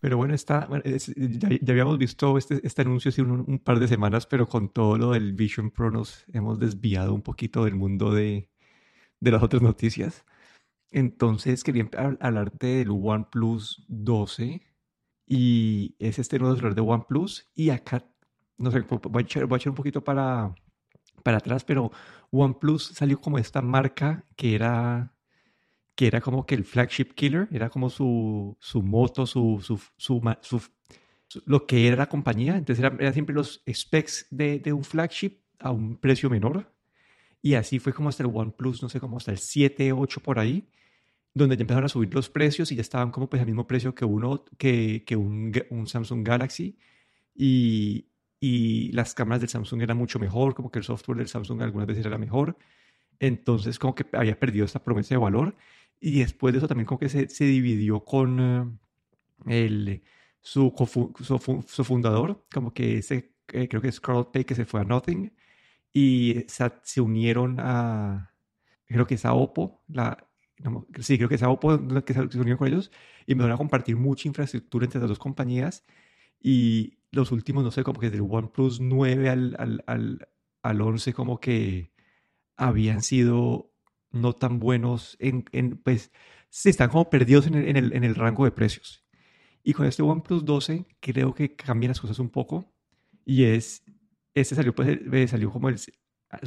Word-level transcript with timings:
Pero 0.00 0.18
bueno, 0.18 0.34
está, 0.34 0.68
ya, 0.84 1.72
habíamos 1.72 1.98
visto 1.98 2.38
este, 2.38 2.60
este 2.64 2.82
anuncio 2.82 3.08
hace 3.08 3.22
un, 3.22 3.58
par 3.58 3.80
de 3.80 3.88
semanas, 3.88 4.26
pero 4.26 4.46
con 4.48 4.68
todo 4.68 4.96
lo 4.98 5.10
del 5.12 5.32
Vision 5.32 5.70
Pro 5.70 5.90
nos 5.90 6.24
hemos 6.32 6.60
desviado 6.60 7.12
un 7.12 7.22
poquito 7.22 7.64
del 7.64 7.74
mundo 7.74 8.12
de, 8.12 8.48
de 9.20 9.30
las 9.30 9.42
otras 9.42 9.62
noticias. 9.62 10.24
Entonces 10.92 11.64
quería 11.64 11.88
hablarte 12.20 12.66
del 12.66 12.90
OnePlus 12.90 13.84
12 13.88 14.62
y 15.26 15.96
es 15.98 16.18
este 16.18 16.38
nuevo 16.38 16.54
celular 16.54 16.76
de 16.76 16.82
OnePlus 16.82 17.50
y 17.54 17.70
acá, 17.70 18.08
no 18.58 18.70
sé, 18.70 18.80
voy 18.82 19.22
a 19.22 19.24
echar, 19.24 19.46
voy 19.46 19.56
a 19.56 19.58
echar 19.58 19.70
un 19.70 19.76
poquito 19.76 20.04
para, 20.04 20.54
para 21.24 21.38
atrás, 21.38 21.64
pero 21.64 21.90
OnePlus 22.30 22.84
salió 22.94 23.20
como 23.20 23.38
esta 23.38 23.60
marca 23.60 24.24
que 24.36 24.54
era 24.54 25.15
que 25.96 26.06
era 26.06 26.20
como 26.20 26.44
que 26.46 26.54
el 26.54 26.64
flagship 26.64 27.14
killer, 27.14 27.48
era 27.50 27.70
como 27.70 27.88
su, 27.88 28.56
su 28.60 28.82
moto, 28.82 29.26
su, 29.26 29.60
su, 29.62 29.80
su, 29.96 30.62
lo 31.46 31.66
que 31.66 31.88
era 31.88 31.96
la 31.96 32.08
compañía. 32.08 32.56
Entonces 32.56 32.84
era, 32.84 32.94
era 33.00 33.12
siempre 33.14 33.34
los 33.34 33.62
specs 33.68 34.26
de, 34.30 34.58
de, 34.58 34.72
un 34.74 34.84
flagship 34.84 35.38
a 35.58 35.72
un 35.72 35.96
precio 35.96 36.28
menor. 36.28 36.70
Y 37.40 37.54
así 37.54 37.78
fue 37.78 37.94
como 37.94 38.10
hasta 38.10 38.22
el 38.22 38.30
OnePlus, 38.32 38.82
no 38.82 38.90
sé, 38.90 39.00
como 39.00 39.16
hasta 39.16 39.30
el 39.32 39.38
7, 39.38 39.92
8 39.92 40.20
por 40.20 40.38
ahí, 40.38 40.68
donde 41.32 41.56
ya 41.56 41.62
empezaron 41.62 41.86
a 41.86 41.88
subir 41.88 42.12
los 42.14 42.28
precios 42.28 42.70
y 42.72 42.76
ya 42.76 42.82
estaban 42.82 43.10
como 43.10 43.30
pues 43.30 43.40
al 43.40 43.46
mismo 43.46 43.66
precio 43.66 43.94
que 43.94 44.04
uno, 44.04 44.44
que, 44.58 45.02
que 45.06 45.16
un, 45.16 45.52
un 45.70 45.86
Samsung 45.86 46.26
Galaxy. 46.26 46.76
Y, 47.34 48.10
y 48.38 48.92
las 48.92 49.14
cámaras 49.14 49.40
del 49.40 49.48
Samsung 49.48 49.80
eran 49.80 49.96
mucho 49.96 50.18
mejor, 50.18 50.54
como 50.54 50.70
que 50.70 50.78
el 50.78 50.84
software 50.84 51.18
del 51.18 51.28
Samsung 51.28 51.62
algunas 51.62 51.86
veces 51.86 52.04
era 52.04 52.18
mejor. 52.18 52.58
Entonces 53.18 53.78
como 53.78 53.94
que 53.94 54.04
había 54.12 54.38
perdido 54.38 54.66
esta 54.66 54.84
promesa 54.84 55.14
de 55.14 55.18
valor 55.18 55.56
y 56.00 56.20
después 56.20 56.52
de 56.52 56.58
eso 56.58 56.68
también 56.68 56.86
como 56.86 56.98
que 56.98 57.08
se, 57.08 57.28
se 57.28 57.44
dividió 57.44 58.04
con 58.04 58.40
eh, 59.46 59.66
el, 59.66 60.02
su, 60.40 60.72
su, 61.66 61.84
fundador, 61.84 62.44
como 62.52 62.72
que 62.72 62.98
ese, 62.98 63.32
eh, 63.48 63.68
creo 63.68 63.82
que 63.82 63.88
es 63.88 64.00
Carl 64.00 64.30
Pay, 64.30 64.44
que 64.44 64.54
se 64.54 64.64
fue 64.64 64.80
a 64.80 64.84
Nothing, 64.84 65.32
y 65.92 66.44
se, 66.48 66.70
se 66.82 67.00
unieron 67.00 67.58
a, 67.60 68.32
creo 68.86 69.06
que 69.06 69.14
es 69.14 69.24
a 69.24 69.34
Oppo, 69.34 69.82
la, 69.88 70.28
sí, 71.00 71.16
creo 71.16 71.28
que 71.28 71.36
es 71.36 71.42
a 71.42 71.50
Oppo 71.50 71.78
que 72.04 72.14
se, 72.14 72.20
unieron 72.20 72.58
con 72.58 72.68
ellos, 72.68 72.90
y 73.26 73.32
empezaron 73.32 73.54
a 73.54 73.58
compartir 73.58 73.96
mucha 73.96 74.28
infraestructura 74.28 74.84
entre 74.84 75.00
las 75.00 75.08
dos 75.08 75.18
compañías, 75.18 75.84
y 76.40 76.98
los 77.10 77.32
últimos, 77.32 77.64
no 77.64 77.70
sé, 77.70 77.82
como 77.82 78.00
que 78.00 78.10
del 78.10 78.20
OnePlus 78.20 78.80
9 78.80 79.30
al, 79.30 79.56
al, 79.58 79.84
al, 79.86 80.28
al 80.62 80.80
11, 80.80 81.12
como 81.14 81.40
que 81.40 81.92
habían 82.56 83.02
sido 83.02 83.72
no 84.16 84.32
tan 84.32 84.58
buenos, 84.58 85.16
en, 85.20 85.44
pues 85.82 86.12
se 86.48 86.70
están 86.70 86.90
como 86.90 87.10
perdidos 87.10 87.46
en 87.46 87.54
el, 87.54 87.68
en, 87.68 87.76
el, 87.76 87.92
en 87.94 88.04
el, 88.04 88.14
rango 88.14 88.44
de 88.44 88.50
precios. 88.50 89.04
Y 89.62 89.72
con 89.72 89.86
este 89.86 90.02
OnePlus 90.02 90.44
12 90.44 90.86
creo 91.00 91.34
que 91.34 91.56
cambian 91.56 91.90
las 91.90 92.00
cosas 92.00 92.18
un 92.18 92.30
poco. 92.30 92.72
Y 93.24 93.44
es, 93.44 93.84
este 94.34 94.54
salió, 94.54 94.74
pues, 94.74 94.98
eh, 95.12 95.28
salió 95.28 95.50
como 95.50 95.68
el, 95.68 95.78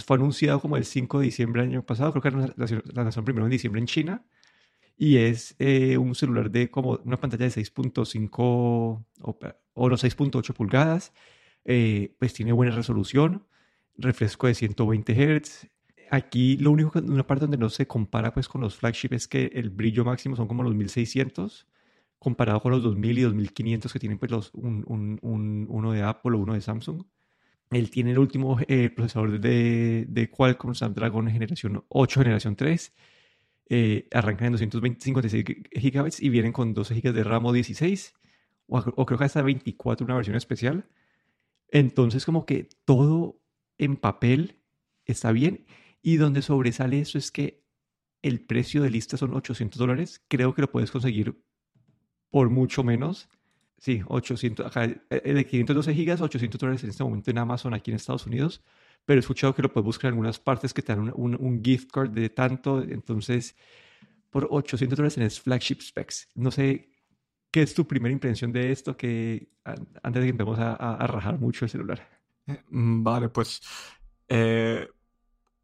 fue 0.05 0.17
anunciado 0.17 0.59
como 0.61 0.77
el 0.77 0.85
5 0.85 1.19
de 1.19 1.25
diciembre 1.25 1.61
del 1.61 1.71
año 1.71 1.85
pasado, 1.85 2.11
creo 2.11 2.21
que 2.21 2.31
la 2.31 3.03
lanzaron 3.03 3.25
primero 3.25 3.45
en 3.45 3.51
diciembre 3.51 3.79
en 3.79 3.87
China. 3.87 4.25
Y 4.97 5.17
es 5.17 5.55
eh, 5.59 5.97
un 5.97 6.13
celular 6.15 6.51
de 6.51 6.69
como 6.69 6.99
una 7.05 7.17
pantalla 7.17 7.45
de 7.45 7.51
6.5 7.51 8.31
o, 8.39 9.05
o 9.73 9.89
no 9.89 9.95
6.8 9.95 10.53
pulgadas, 10.53 11.13
eh, 11.65 12.15
pues 12.19 12.33
tiene 12.33 12.51
buena 12.51 12.75
resolución, 12.75 13.47
refresco 13.97 14.47
de 14.47 14.55
120 14.55 15.13
Hz, 15.13 15.69
Aquí 16.11 16.57
lo 16.57 16.71
único, 16.71 16.91
que 16.91 16.99
una 16.99 17.25
parte 17.25 17.41
donde 17.41 17.57
no 17.57 17.69
se 17.69 17.87
compara 17.87 18.33
pues 18.33 18.47
con 18.47 18.61
los 18.61 18.75
flagship 18.75 19.13
es 19.13 19.27
que 19.27 19.51
el 19.53 19.69
brillo 19.69 20.03
máximo 20.03 20.35
son 20.35 20.47
como 20.47 20.63
los 20.63 20.75
1600 20.75 21.67
comparado 22.19 22.59
con 22.61 22.71
los 22.71 22.83
2000 22.83 23.17
y 23.17 23.21
2500 23.21 23.93
que 23.93 23.99
tienen 23.99 24.17
pues 24.19 24.31
los, 24.31 24.53
un, 24.53 24.83
un, 24.87 25.67
uno 25.69 25.91
de 25.93 26.03
Apple 26.03 26.35
o 26.35 26.39
uno 26.39 26.53
de 26.53 26.61
Samsung. 26.61 27.03
Él 27.71 27.89
tiene 27.91 28.11
el 28.11 28.19
último 28.19 28.57
eh, 28.67 28.89
procesador 28.89 29.39
de, 29.39 30.05
de, 30.09 30.29
Qualcomm 30.29 30.73
Snapdragon 30.75 31.29
generación 31.29 31.83
8, 31.87 32.21
generación 32.21 32.55
3. 32.55 32.93
Eh, 33.71 34.07
arrancan 34.11 34.47
en 34.47 34.53
256 34.53 35.45
GB 35.45 36.09
y 36.19 36.29
vienen 36.29 36.51
con 36.51 36.73
12 36.73 36.95
GB 36.95 37.13
de 37.13 37.23
RAM 37.23 37.45
o 37.45 37.53
16 37.53 38.13
o, 38.67 38.79
o 38.79 39.05
creo 39.05 39.19
que 39.19 39.25
hasta 39.25 39.41
24 39.41 40.05
una 40.05 40.15
versión 40.15 40.35
especial. 40.35 40.89
Entonces 41.71 42.25
como 42.25 42.45
que 42.45 42.67
todo 42.83 43.39
en 43.77 43.95
papel 43.95 44.59
está 45.05 45.31
bien 45.31 45.65
y 46.01 46.17
donde 46.17 46.41
sobresale 46.41 46.99
eso 46.99 47.17
es 47.17 47.31
que 47.31 47.63
el 48.21 48.41
precio 48.41 48.83
de 48.83 48.89
lista 48.89 49.17
son 49.17 49.33
800 49.33 49.77
dólares. 49.77 50.21
Creo 50.27 50.53
que 50.53 50.61
lo 50.61 50.71
puedes 50.71 50.91
conseguir 50.91 51.41
por 52.29 52.49
mucho 52.49 52.83
menos. 52.83 53.29
Sí, 53.77 54.01
800, 54.07 54.65
acá, 54.65 54.83
el 54.83 55.35
de 55.35 55.45
512 55.45 55.93
gigas, 55.93 56.21
800 56.21 56.59
dólares 56.59 56.83
en 56.83 56.89
este 56.89 57.03
momento 57.03 57.31
en 57.31 57.37
Amazon 57.37 57.73
aquí 57.73 57.91
en 57.91 57.95
Estados 57.95 58.25
Unidos. 58.25 58.61
Pero 59.05 59.19
he 59.19 59.21
escuchado 59.21 59.55
que 59.55 59.61
lo 59.61 59.71
puedes 59.71 59.85
buscar 59.85 60.09
en 60.09 60.13
algunas 60.13 60.39
partes 60.39 60.73
que 60.73 60.81
te 60.81 60.93
dan 60.93 61.13
un, 61.15 61.35
un, 61.39 61.63
gift 61.63 61.89
card 61.91 62.11
de 62.11 62.29
tanto. 62.29 62.81
Entonces, 62.81 63.55
por 64.29 64.47
800 64.49 64.97
dólares 64.97 65.17
en 65.17 65.31
flagship 65.31 65.81
specs. 65.81 66.27
No 66.35 66.51
sé 66.51 66.89
qué 67.51 67.61
es 67.61 67.73
tu 67.73 67.87
primera 67.87 68.11
impresión 68.11 68.51
de 68.51 68.71
esto, 68.71 68.97
que 68.97 69.49
antes 69.63 70.21
de 70.21 70.27
que 70.27 70.31
empecemos 70.31 70.59
a, 70.59 70.73
a, 70.73 71.07
rajar 71.07 71.39
mucho 71.39 71.65
el 71.65 71.71
celular. 71.71 72.07
Eh, 72.47 72.61
mm, 72.69 73.03
vale, 73.03 73.29
pues 73.29 73.61
eh, 74.27 74.87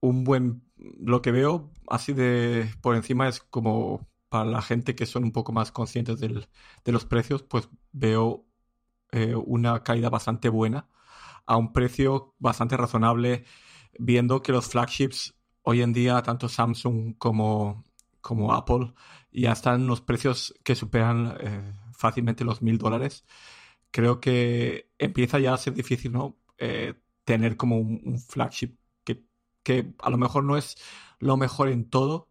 un 0.05 0.23
buen, 0.23 0.63
lo 0.77 1.21
que 1.21 1.31
veo 1.31 1.71
así 1.87 2.13
de 2.13 2.69
por 2.81 2.95
encima 2.95 3.27
es 3.27 3.41
como 3.41 4.07
para 4.29 4.45
la 4.45 4.61
gente 4.61 4.95
que 4.95 5.05
son 5.05 5.23
un 5.23 5.31
poco 5.31 5.51
más 5.51 5.71
conscientes 5.71 6.19
del, 6.19 6.47
de 6.83 6.91
los 6.91 7.05
precios, 7.05 7.43
pues 7.43 7.69
veo 7.91 8.45
eh, 9.11 9.35
una 9.35 9.83
caída 9.83 10.09
bastante 10.09 10.49
buena 10.49 10.89
a 11.45 11.57
un 11.57 11.73
precio 11.73 12.35
bastante 12.39 12.75
razonable, 12.77 13.45
viendo 13.99 14.41
que 14.41 14.51
los 14.51 14.67
flagships 14.67 15.35
hoy 15.61 15.81
en 15.81 15.93
día, 15.93 16.21
tanto 16.23 16.49
Samsung 16.49 17.17
como, 17.17 17.83
como 18.21 18.53
Apple, 18.53 18.93
ya 19.31 19.51
están 19.51 19.83
unos 19.83 20.01
precios 20.01 20.53
que 20.63 20.75
superan 20.75 21.37
eh, 21.39 21.73
fácilmente 21.93 22.43
los 22.43 22.61
mil 22.61 22.77
dólares. 22.77 23.25
Creo 23.91 24.19
que 24.19 24.91
empieza 24.97 25.39
ya 25.39 25.53
a 25.53 25.57
ser 25.57 25.73
difícil, 25.73 26.11
¿no? 26.11 26.37
Eh, 26.57 26.95
tener 27.23 27.57
como 27.57 27.77
un 27.77 28.19
flagship 28.19 28.75
que 29.65 29.93
a 29.99 30.09
lo 30.11 30.17
mejor 30.17 30.45
no 30.45 30.55
es 30.55 30.77
lo 31.19 31.35
mejor 31.37 31.69
en 31.69 31.89
todo, 31.89 32.29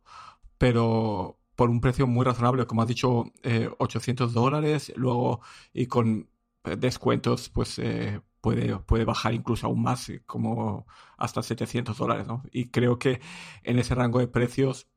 pero 0.57 1.39
por 1.57 1.69
un 1.69 1.81
precio 1.81 2.07
muy 2.07 2.25
razonable, 2.25 2.67
como 2.67 2.83
has 2.83 2.89
dicho, 2.89 3.33
800 3.79 4.31
eh, 4.31 4.35
dólares, 4.35 4.93
luego 4.97 5.41
y 5.73 5.87
con 5.87 6.31
eh, 6.65 6.77
descuentos, 6.77 7.49
pues 7.49 7.79
eh, 7.81 8.21
puede, 8.41 8.79
puede 8.79 9.05
bajar 9.05 9.35
incluso 9.35 9.67
aún 9.67 9.83
más, 9.83 10.11
como 10.27 10.87
hasta 11.19 11.43
700 11.43 11.99
dólares, 11.99 12.27
¿no? 12.27 12.43
Y 12.53 12.71
creo 12.71 12.99
que 12.99 13.21
en 13.65 13.79
ese 13.79 13.95
rango 13.95 14.21
de 14.21 14.29
precios, 14.29 14.89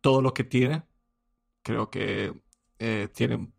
todo 0.00 0.22
lo 0.22 0.32
que 0.32 0.44
tiene, 0.44 0.84
creo 1.62 1.90
que 1.90 2.32
tiene, 3.12 3.52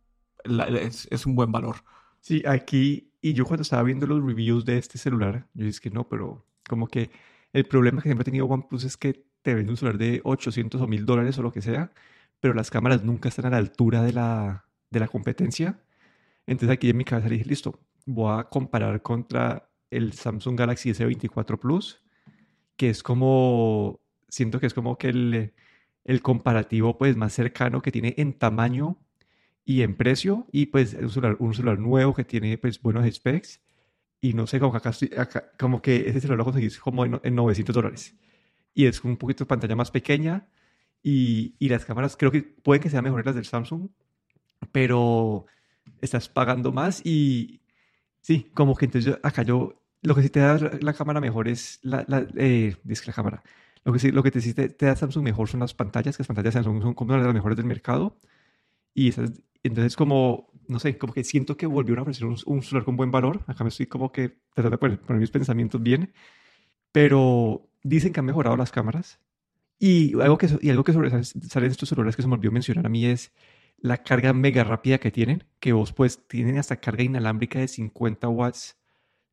es, 0.82 1.08
es, 1.12 1.26
un 1.26 1.36
buen 1.36 1.52
valor. 1.52 1.84
Sí, 2.22 2.42
aquí, 2.48 3.12
y 3.22 3.34
yo 3.34 3.46
cuando 3.46 3.64
estaba 3.64 3.84
viendo 3.84 4.08
los 4.08 4.24
reviews 4.24 4.66
de 4.66 4.78
este 4.78 4.98
celular, 4.98 5.48
yo 5.54 5.66
dije 5.66 5.80
que 5.82 5.90
no, 5.92 6.08
pero 6.08 6.46
como 6.68 6.88
que 6.88 7.12
el 7.54 7.66
problema 7.66 8.02
que 8.02 8.10
siempre 8.10 8.24
ha 8.24 8.26
tenido 8.26 8.48
OnePlus 8.48 8.84
es 8.84 8.98
que 8.98 9.26
te 9.44 9.54
vende 9.54 9.72
un 9.72 9.78
celular 9.78 9.98
de 10.00 10.22
800 10.24 10.82
o 10.82 10.88
1000 10.88 11.06
dólares 11.06 11.38
o 11.38 11.44
lo 11.44 11.52
que 11.52 11.62
sea, 11.62 11.92
pero 12.40 12.54
las 12.54 12.72
cámaras 12.72 13.04
nunca 13.04 13.30
están 13.30 13.46
a 13.46 13.52
la 13.52 13.58
altura 13.58 14.02
de 14.02 14.14
la, 14.14 14.66
de 14.90 15.00
la 15.00 15.08
competencia. 15.08 15.80
Entonces 16.48 16.74
aquí 16.74 16.90
en 16.90 16.98
mi 16.98 17.06
cabeza 17.06 17.30
dije, 17.30 17.46
listo, 17.46 17.80
voy 18.06 18.40
a 18.40 18.46
comparar 18.46 19.02
contra 19.02 19.70
el 19.92 20.14
Samsung 20.14 20.58
Galaxy 20.58 20.92
S24 20.92 21.60
Plus, 21.60 22.04
que 22.76 22.90
es 22.90 23.04
como, 23.04 24.02
siento 24.28 24.60
que 24.60 24.66
es 24.66 24.74
como 24.74 24.98
que 24.98 25.10
el, 25.10 25.54
el 26.04 26.22
comparativo 26.22 26.98
pues 26.98 27.16
más 27.16 27.34
cercano 27.34 27.82
que 27.82 27.92
tiene 27.92 28.16
en 28.18 28.34
tamaño 28.34 28.98
y 29.66 29.84
en 29.84 29.96
precio, 29.96 30.48
y 30.52 30.66
pues 30.68 30.96
un 30.96 31.10
celular, 31.10 31.38
un 31.40 31.54
celular 31.54 31.80
nuevo 31.80 32.14
que 32.14 32.26
tiene 32.26 32.58
pues 32.58 32.82
buenos 32.82 33.06
specs 33.14 33.62
y 34.24 34.34
no 34.34 34.48
sé, 34.48 34.58
como 34.58 34.72
que 34.72 34.78
acá, 35.18 35.52
como 35.60 35.82
que 35.82 36.08
ese 36.10 36.22
celular 36.22 36.38
lo 36.38 36.46
conseguís 36.46 36.80
como 36.80 37.06
en, 37.06 37.36
900 37.36 37.76
dólares. 37.76 38.16
Y 38.74 38.86
es 38.86 39.04
un 39.04 39.18
poquito 39.18 39.44
de 39.44 39.50
pantalla 39.50 39.76
más 39.76 39.92
pequeña 39.92 40.48
y, 41.04 41.56
y, 41.60 41.68
las 41.68 41.84
cámaras 41.84 42.16
creo 42.16 42.32
que 42.32 42.42
pueden 42.42 42.82
que 42.82 42.90
sean 42.90 43.04
mejores 43.04 43.26
las 43.26 43.36
del 43.36 43.44
Samsung, 43.46 43.90
pero 44.72 45.46
estás 46.02 46.30
pagando 46.30 46.72
más 46.72 47.06
y 47.06 47.62
sí, 48.22 48.50
como 48.54 48.76
que 48.76 48.86
entonces 48.86 49.20
acá 49.24 49.44
yo, 49.44 49.82
lo 50.02 50.16
que 50.16 50.22
sí 50.24 50.30
te 50.30 50.40
da 50.40 50.58
la, 50.58 50.94
cámara 50.94 51.20
mejor 51.20 51.50
es 51.50 51.80
la, 51.84 52.06
la, 52.08 52.26
eh, 52.38 52.78
la 52.86 53.14
cámara. 53.14 53.44
Lo 53.84 53.92
que 53.92 54.00
sí, 54.00 54.12
lo 54.12 54.24
que 54.24 54.32
te, 54.32 54.40
te, 54.54 54.70
te, 54.70 54.86
da 54.86 54.96
Samsung 54.96 55.24
mejor 55.26 55.50
son 55.50 55.60
las 55.60 55.74
pantallas, 55.74 56.16
que 56.16 56.22
las 56.22 56.28
pantallas 56.28 56.54
Samsung 56.54 56.82
son 56.82 56.94
como 56.94 57.18
las 57.18 57.34
mejores 57.34 57.58
del 57.58 57.66
mercado. 57.66 58.18
Y 58.94 59.10
esas, 59.10 59.32
entonces 59.64 59.98
como 59.98 60.53
no 60.68 60.80
sé, 60.80 60.98
como 60.98 61.14
que 61.14 61.24
siento 61.24 61.58
que 61.58 61.66
volvió 61.66 61.98
a 61.98 62.02
ofrecer 62.02 62.26
un, 62.26 62.38
un, 62.46 62.62
celular 62.62 62.86
con 62.86 62.96
buen 62.96 63.12
valor. 63.12 63.44
Acá 63.48 63.64
me 63.64 63.70
estoy 63.70 63.88
como 63.88 64.12
que 64.12 64.38
tratando 64.54 64.78
de 64.78 64.98
poner, 64.98 65.20
mis 65.20 65.32
pensamientos 65.32 65.82
bien. 65.82 66.14
Pero 66.92 67.70
dicen 67.84 68.14
que 68.14 68.20
han 68.20 68.26
mejorado 68.26 68.58
las 68.58 68.72
cámaras. 68.72 69.20
Y 69.80 70.20
algo 70.22 70.38
que, 70.38 70.48
y 70.62 70.70
algo 70.70 70.84
que 70.84 70.94
sobresale 70.94 71.68
de 71.68 71.72
estos 71.72 71.90
celulares 71.90 72.16
que 72.16 72.22
se 72.22 72.28
me 72.28 72.36
olvidó 72.36 72.52
mencionar 72.52 72.86
a 72.86 72.90
mí 72.90 73.06
es 73.06 73.34
la 73.78 73.98
carga 74.04 74.34
mega 74.34 74.64
rápida 74.64 74.98
que 75.00 75.12
tienen, 75.12 75.46
que 75.60 75.74
vos 75.74 75.94
pues 75.94 76.26
tienen 76.28 76.58
hasta 76.58 76.78
carga 76.78 77.04
inalámbrica 77.04 77.60
de 77.60 77.68
50 77.68 78.30
watts 78.30 78.78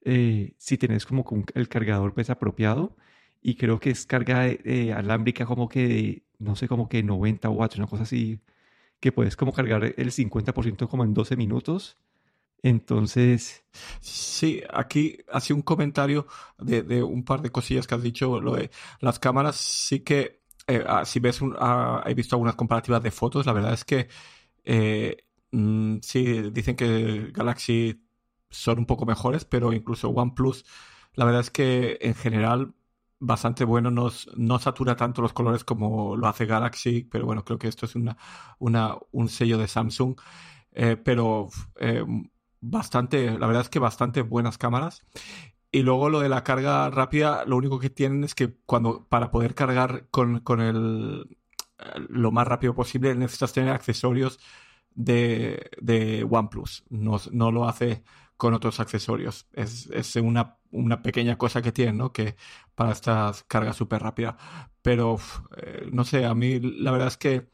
eh, 0.02 0.54
si 0.58 0.78
tenés 0.78 1.06
como 1.06 1.24
el 1.54 1.68
cargador 1.68 2.14
pues 2.14 2.30
apropiado 2.30 2.96
y 3.42 3.56
creo 3.56 3.78
que 3.80 3.90
es 3.90 4.06
carga 4.06 4.48
eh, 4.48 4.92
alámbrica 4.92 5.46
como 5.46 5.68
que 5.68 5.86
de, 5.88 6.22
no 6.38 6.56
sé, 6.56 6.68
como 6.68 6.88
que 6.88 7.02
90 7.02 7.48
watts, 7.50 7.76
una 7.76 7.86
cosa 7.86 8.04
así, 8.04 8.40
que 9.00 9.12
puedes 9.12 9.36
como 9.36 9.52
cargar 9.52 9.82
el 9.84 10.12
50% 10.12 10.88
como 10.88 11.04
en 11.04 11.14
12 11.14 11.36
minutos. 11.36 11.98
Entonces... 12.62 13.64
Sí, 14.00 14.62
aquí 14.72 15.18
hacía 15.32 15.56
un 15.56 15.62
comentario 15.62 16.26
de, 16.58 17.02
un 17.02 17.24
par 17.24 17.42
de 17.42 17.50
cosillas 17.50 17.86
que 17.86 17.94
has 17.94 18.02
dicho. 18.02 18.40
Lo 18.40 18.54
de 18.54 18.70
las 19.00 19.18
cámaras 19.18 19.56
sí 19.56 20.00
que, 20.00 20.42
eh, 20.66 20.84
ah, 20.86 21.04
si 21.04 21.20
ves, 21.20 21.40
un, 21.40 21.56
ah, 21.58 22.02
he 22.06 22.14
visto 22.14 22.36
algunas 22.36 22.56
comparativas 22.56 23.02
de 23.02 23.10
fotos, 23.10 23.46
la 23.46 23.52
verdad 23.52 23.72
es 23.74 23.84
que 23.84 24.08
eh, 24.64 25.24
mm, 25.52 25.98
sí, 26.02 26.50
dicen 26.52 26.76
que 26.76 27.30
Galaxy 27.32 28.02
son 28.50 28.78
un 28.80 28.86
poco 28.86 29.06
mejores, 29.06 29.44
pero 29.44 29.72
incluso 29.72 30.10
OnePlus, 30.10 30.64
la 31.14 31.24
verdad 31.24 31.40
es 31.42 31.50
que 31.50 31.98
en 32.00 32.14
general 32.14 32.74
bastante 33.20 33.64
bueno, 33.64 33.90
no, 33.90 34.10
no 34.36 34.58
satura 34.58 34.96
tanto 34.96 35.22
los 35.22 35.32
colores 35.32 35.62
como 35.64 36.16
lo 36.16 36.26
hace 36.26 36.46
Galaxy, 36.46 37.04
pero 37.04 37.26
bueno, 37.26 37.44
creo 37.44 37.58
que 37.58 37.68
esto 37.68 37.86
es 37.86 37.94
una, 37.94 38.16
una 38.58 38.96
un 39.12 39.28
sello 39.28 39.58
de 39.58 39.68
Samsung, 39.68 40.16
eh, 40.72 40.96
pero 40.96 41.48
eh, 41.78 42.04
bastante, 42.60 43.38
la 43.38 43.46
verdad 43.46 43.62
es 43.62 43.68
que 43.68 43.78
bastante 43.78 44.22
buenas 44.22 44.58
cámaras. 44.58 45.04
Y 45.72 45.82
luego 45.82 46.08
lo 46.10 46.20
de 46.20 46.28
la 46.28 46.42
carga 46.42 46.90
rápida, 46.90 47.44
lo 47.44 47.56
único 47.56 47.78
que 47.78 47.90
tienen 47.90 48.24
es 48.24 48.34
que 48.34 48.56
cuando 48.66 49.06
para 49.06 49.30
poder 49.30 49.54
cargar 49.54 50.08
con, 50.10 50.40
con 50.40 50.60
el 50.60 51.38
lo 52.08 52.30
más 52.30 52.46
rápido 52.46 52.74
posible 52.74 53.14
necesitas 53.14 53.52
tener 53.52 53.70
accesorios 53.70 54.38
de, 54.90 55.70
de 55.80 56.26
OnePlus. 56.28 56.84
No, 56.90 57.20
no 57.32 57.52
lo 57.52 57.68
hace 57.68 58.02
con 58.40 58.54
otros 58.54 58.80
accesorios. 58.80 59.46
Es, 59.52 59.90
es 59.92 60.16
una, 60.16 60.56
una, 60.70 61.02
pequeña 61.02 61.36
cosa 61.36 61.60
que 61.60 61.72
tiene, 61.72 61.92
¿no? 61.92 62.10
Que 62.10 62.36
para 62.74 62.90
estas 62.90 63.44
cargas 63.44 63.76
súper 63.76 64.02
rápida. 64.02 64.38
Pero, 64.80 65.18
eh, 65.58 65.90
no 65.92 66.04
sé, 66.04 66.24
a 66.24 66.34
mí 66.34 66.58
la 66.58 66.90
verdad 66.90 67.08
es 67.08 67.18
que 67.18 67.50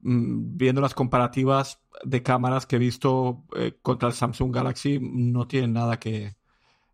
mm, 0.00 0.58
viendo 0.58 0.82
las 0.82 0.92
comparativas 0.92 1.80
de 2.04 2.22
cámaras 2.22 2.66
que 2.66 2.76
he 2.76 2.78
visto 2.78 3.46
eh, 3.56 3.78
contra 3.80 4.08
el 4.08 4.14
Samsung 4.14 4.54
Galaxy, 4.54 4.98
no 5.00 5.48
tienen 5.48 5.72
nada 5.72 5.98
que, 5.98 6.36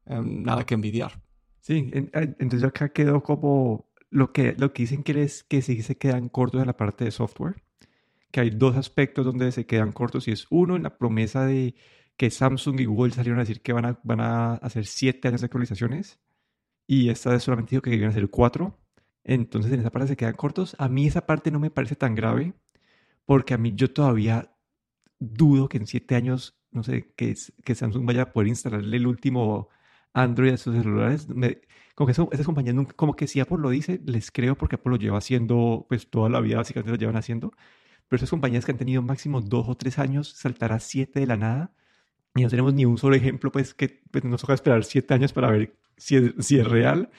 em, 0.06 0.44
nada 0.44 0.64
que 0.64 0.74
envidiar. 0.74 1.20
Sí, 1.60 1.90
entonces 2.12 2.62
acá 2.62 2.90
quedó 2.90 3.22
como 3.22 3.88
lo 4.10 4.32
que, 4.32 4.54
lo 4.58 4.72
que 4.72 4.84
dicen 4.84 5.02
que 5.02 5.22
es 5.24 5.42
que 5.42 5.60
sí 5.60 5.82
se 5.82 5.98
quedan 5.98 6.28
cortos 6.28 6.60
en 6.60 6.68
la 6.68 6.76
parte 6.76 7.04
de 7.04 7.10
software, 7.10 7.64
que 8.30 8.40
hay 8.40 8.50
dos 8.50 8.76
aspectos 8.76 9.24
donde 9.24 9.50
se 9.50 9.66
quedan 9.66 9.90
cortos 9.92 10.28
y 10.28 10.32
es 10.32 10.46
uno 10.50 10.76
en 10.76 10.84
la 10.84 10.98
promesa 10.98 11.46
de 11.46 11.74
que 12.16 12.30
Samsung 12.30 12.80
y 12.80 12.84
Google 12.84 13.12
salieron 13.12 13.38
a 13.38 13.42
decir 13.42 13.62
que 13.62 13.72
van 13.72 13.84
a, 13.86 14.00
van 14.04 14.20
a 14.20 14.54
hacer 14.54 14.86
siete 14.86 15.28
años 15.28 15.40
de 15.40 15.46
actualizaciones 15.46 16.20
y 16.86 17.08
esta 17.10 17.30
vez 17.30 17.42
solamente 17.42 17.70
dijo 17.70 17.82
que 17.82 17.94
iban 17.94 18.08
a 18.08 18.10
hacer 18.10 18.28
cuatro. 18.30 18.78
Entonces 19.24 19.72
en 19.72 19.80
esa 19.80 19.90
parte 19.90 20.08
se 20.08 20.16
quedan 20.16 20.34
cortos. 20.34 20.76
A 20.78 20.88
mí 20.88 21.06
esa 21.06 21.26
parte 21.26 21.50
no 21.50 21.60
me 21.60 21.70
parece 21.70 21.96
tan 21.96 22.14
grave 22.14 22.54
porque 23.26 23.54
a 23.54 23.58
mí 23.58 23.72
yo 23.74 23.92
todavía 23.92 24.54
dudo 25.18 25.68
que 25.68 25.78
en 25.78 25.86
siete 25.86 26.14
años, 26.16 26.58
no 26.72 26.82
sé, 26.82 27.12
que, 27.16 27.34
que 27.64 27.74
Samsung 27.74 28.06
vaya 28.06 28.22
a 28.22 28.32
poder 28.32 28.48
instalarle 28.48 28.96
el 28.96 29.06
último 29.06 29.68
Android 30.12 30.52
a 30.54 30.56
sus 30.58 30.76
celulares. 30.76 31.26
como 31.94 32.06
que 32.06 32.12
esas 32.12 32.46
compañías, 32.46 32.76
como 32.96 33.16
que 33.16 33.26
si 33.26 33.40
Apple 33.40 33.58
lo 33.60 33.70
dice, 33.70 34.00
les 34.06 34.30
creo 34.30 34.56
porque 34.56 34.76
Apple 34.76 34.92
lo 34.92 34.96
lleva 34.98 35.18
haciendo 35.18 35.86
pues 35.88 36.10
toda 36.10 36.28
la 36.30 36.40
vida, 36.40 36.58
básicamente 36.58 36.92
lo 36.92 36.98
llevan 36.98 37.16
haciendo. 37.16 37.52
Pero 38.08 38.18
esas 38.18 38.30
compañías 38.30 38.64
que 38.64 38.72
han 38.72 38.78
tenido 38.78 39.02
máximo 39.02 39.40
dos 39.40 39.68
o 39.68 39.76
tres 39.76 39.98
años, 39.98 40.28
saltar 40.30 40.72
a 40.72 40.80
siete 40.80 41.20
de 41.20 41.26
la 41.26 41.36
nada 41.36 41.74
y 42.34 42.42
no 42.42 42.48
tenemos 42.48 42.74
ni 42.74 42.84
un 42.84 42.98
solo 42.98 43.14
ejemplo, 43.16 43.52
pues 43.52 43.74
que 43.74 44.02
pues, 44.10 44.24
nos 44.24 44.40
toca 44.40 44.54
esperar 44.54 44.84
siete 44.84 45.14
años 45.14 45.32
para 45.32 45.50
ver 45.50 45.76
si 45.96 46.16
es, 46.16 46.32
si 46.40 46.58
es 46.58 46.66
real. 46.66 47.10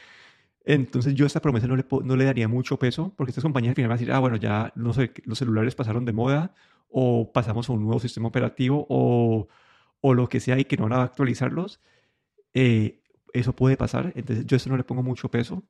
Entonces 0.66 1.14
yo 1.14 1.26
a 1.26 1.28
esta 1.28 1.42
promesa 1.42 1.68
no 1.68 1.76
le, 1.76 1.86
no 2.04 2.16
le 2.16 2.26
daría 2.26 2.48
mucho 2.48 2.78
peso, 2.78 3.14
porque 3.16 3.32
estas 3.32 3.44
compañías 3.44 3.72
al 3.72 3.76
final 3.76 3.90
van 3.90 3.98
a 3.98 4.00
decir, 4.00 4.12
ah, 4.12 4.20
bueno, 4.20 4.36
ya 4.38 4.74
no 4.76 4.94
sé, 4.94 5.12
los 5.24 5.38
celulares 5.38 5.76
pasaron 5.76 6.06
de 6.06 6.14
moda, 6.14 6.54
o 6.90 7.32
pasamos 7.32 7.70
a 7.70 7.74
un 7.74 7.84
nuevo 7.84 8.00
sistema 8.00 8.28
operativo, 8.28 8.86
o, 8.90 9.48
o 10.02 10.14
lo 10.14 10.28
que 10.28 10.40
sea, 10.40 10.60
y 10.60 10.66
que 10.66 10.78
no 10.78 10.84
van 10.84 10.94
a 10.94 11.04
actualizarlos. 11.04 11.80
Eh, 12.54 13.02
eso 13.34 13.54
puede 13.56 13.78
pasar, 13.78 14.14
entonces 14.16 14.46
yo 14.46 14.56
a 14.56 14.58
eso 14.58 14.70
no 14.70 14.78
le 14.78 14.84
pongo 14.84 15.04
mucho 15.04 15.30
peso. 15.30 15.64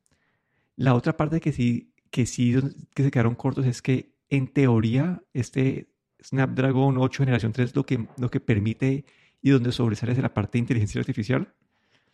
La 0.75 0.93
otra 0.95 1.17
parte 1.17 1.39
que 1.41 1.51
sí, 1.51 1.93
que 2.11 2.25
sí 2.25 2.55
que 2.93 3.03
se 3.03 3.11
quedaron 3.11 3.35
cortos 3.35 3.65
es 3.65 3.81
que 3.81 4.15
en 4.29 4.47
teoría 4.47 5.23
este 5.33 5.89
Snapdragon 6.23 6.97
8 6.97 7.23
generación 7.23 7.51
3 7.53 7.75
lo 7.75 7.85
que, 7.85 8.07
lo 8.17 8.29
que 8.29 8.39
permite 8.39 9.05
y 9.45 9.51
donde 9.51 9.71
sobresale 9.71 10.11
es 10.11 10.17
la 10.17 10.33
parte 10.33 10.53
de 10.53 10.61
inteligencia 10.61 10.99
artificial, 10.99 11.53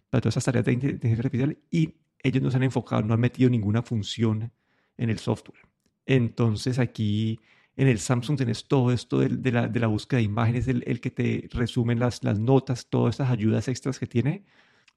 para 0.10 0.19
todas 0.19 0.33
esas 0.33 0.44
tareas 0.44 0.66
de 0.66 0.74
inteligencia 0.74 1.24
artificial, 1.24 1.57
y 1.72 1.95
ellos 2.22 2.44
no 2.44 2.51
se 2.51 2.57
han 2.57 2.63
enfocado, 2.63 3.04
no 3.04 3.13
han 3.13 3.22
metido 3.22 3.50
ninguna 3.50 3.81
función 3.83 4.51
en 4.98 5.10
el 5.10 5.18
software. 5.18 5.62
Entonces 6.06 6.78
aquí 6.78 7.39
en 7.78 7.88
el 7.88 8.00
Samsung 8.00 8.38
tenés 8.38 8.68
todo 8.68 8.92
esto 8.92 9.19
de, 9.19 9.50
la, 9.50 9.69
de 9.69 9.80
la, 9.80 9.88
búsqueda 9.88 10.18
de 10.18 10.24
imágenes, 10.24 10.68
el, 10.68 11.00
que 11.00 11.10
te 11.10 11.48
resumen 11.54 12.00
las, 12.00 12.22
las 12.22 12.38
notas, 12.38 12.89
todas 12.89 13.13
estas 13.13 13.30
ayudas 13.30 13.69
extras 13.69 13.98
que 13.98 14.07
tiene, 14.07 14.44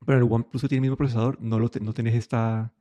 pero 0.05 0.19
el 0.19 0.25
OnePlus 0.25 0.63
tiene 0.63 0.79
el 0.79 0.81
mismo 0.81 0.97
procesador 0.97 1.41
no, 1.41 1.61
lo 1.61 1.71
no 1.81 1.95
tenés 1.95 2.17
esta, 2.17 2.73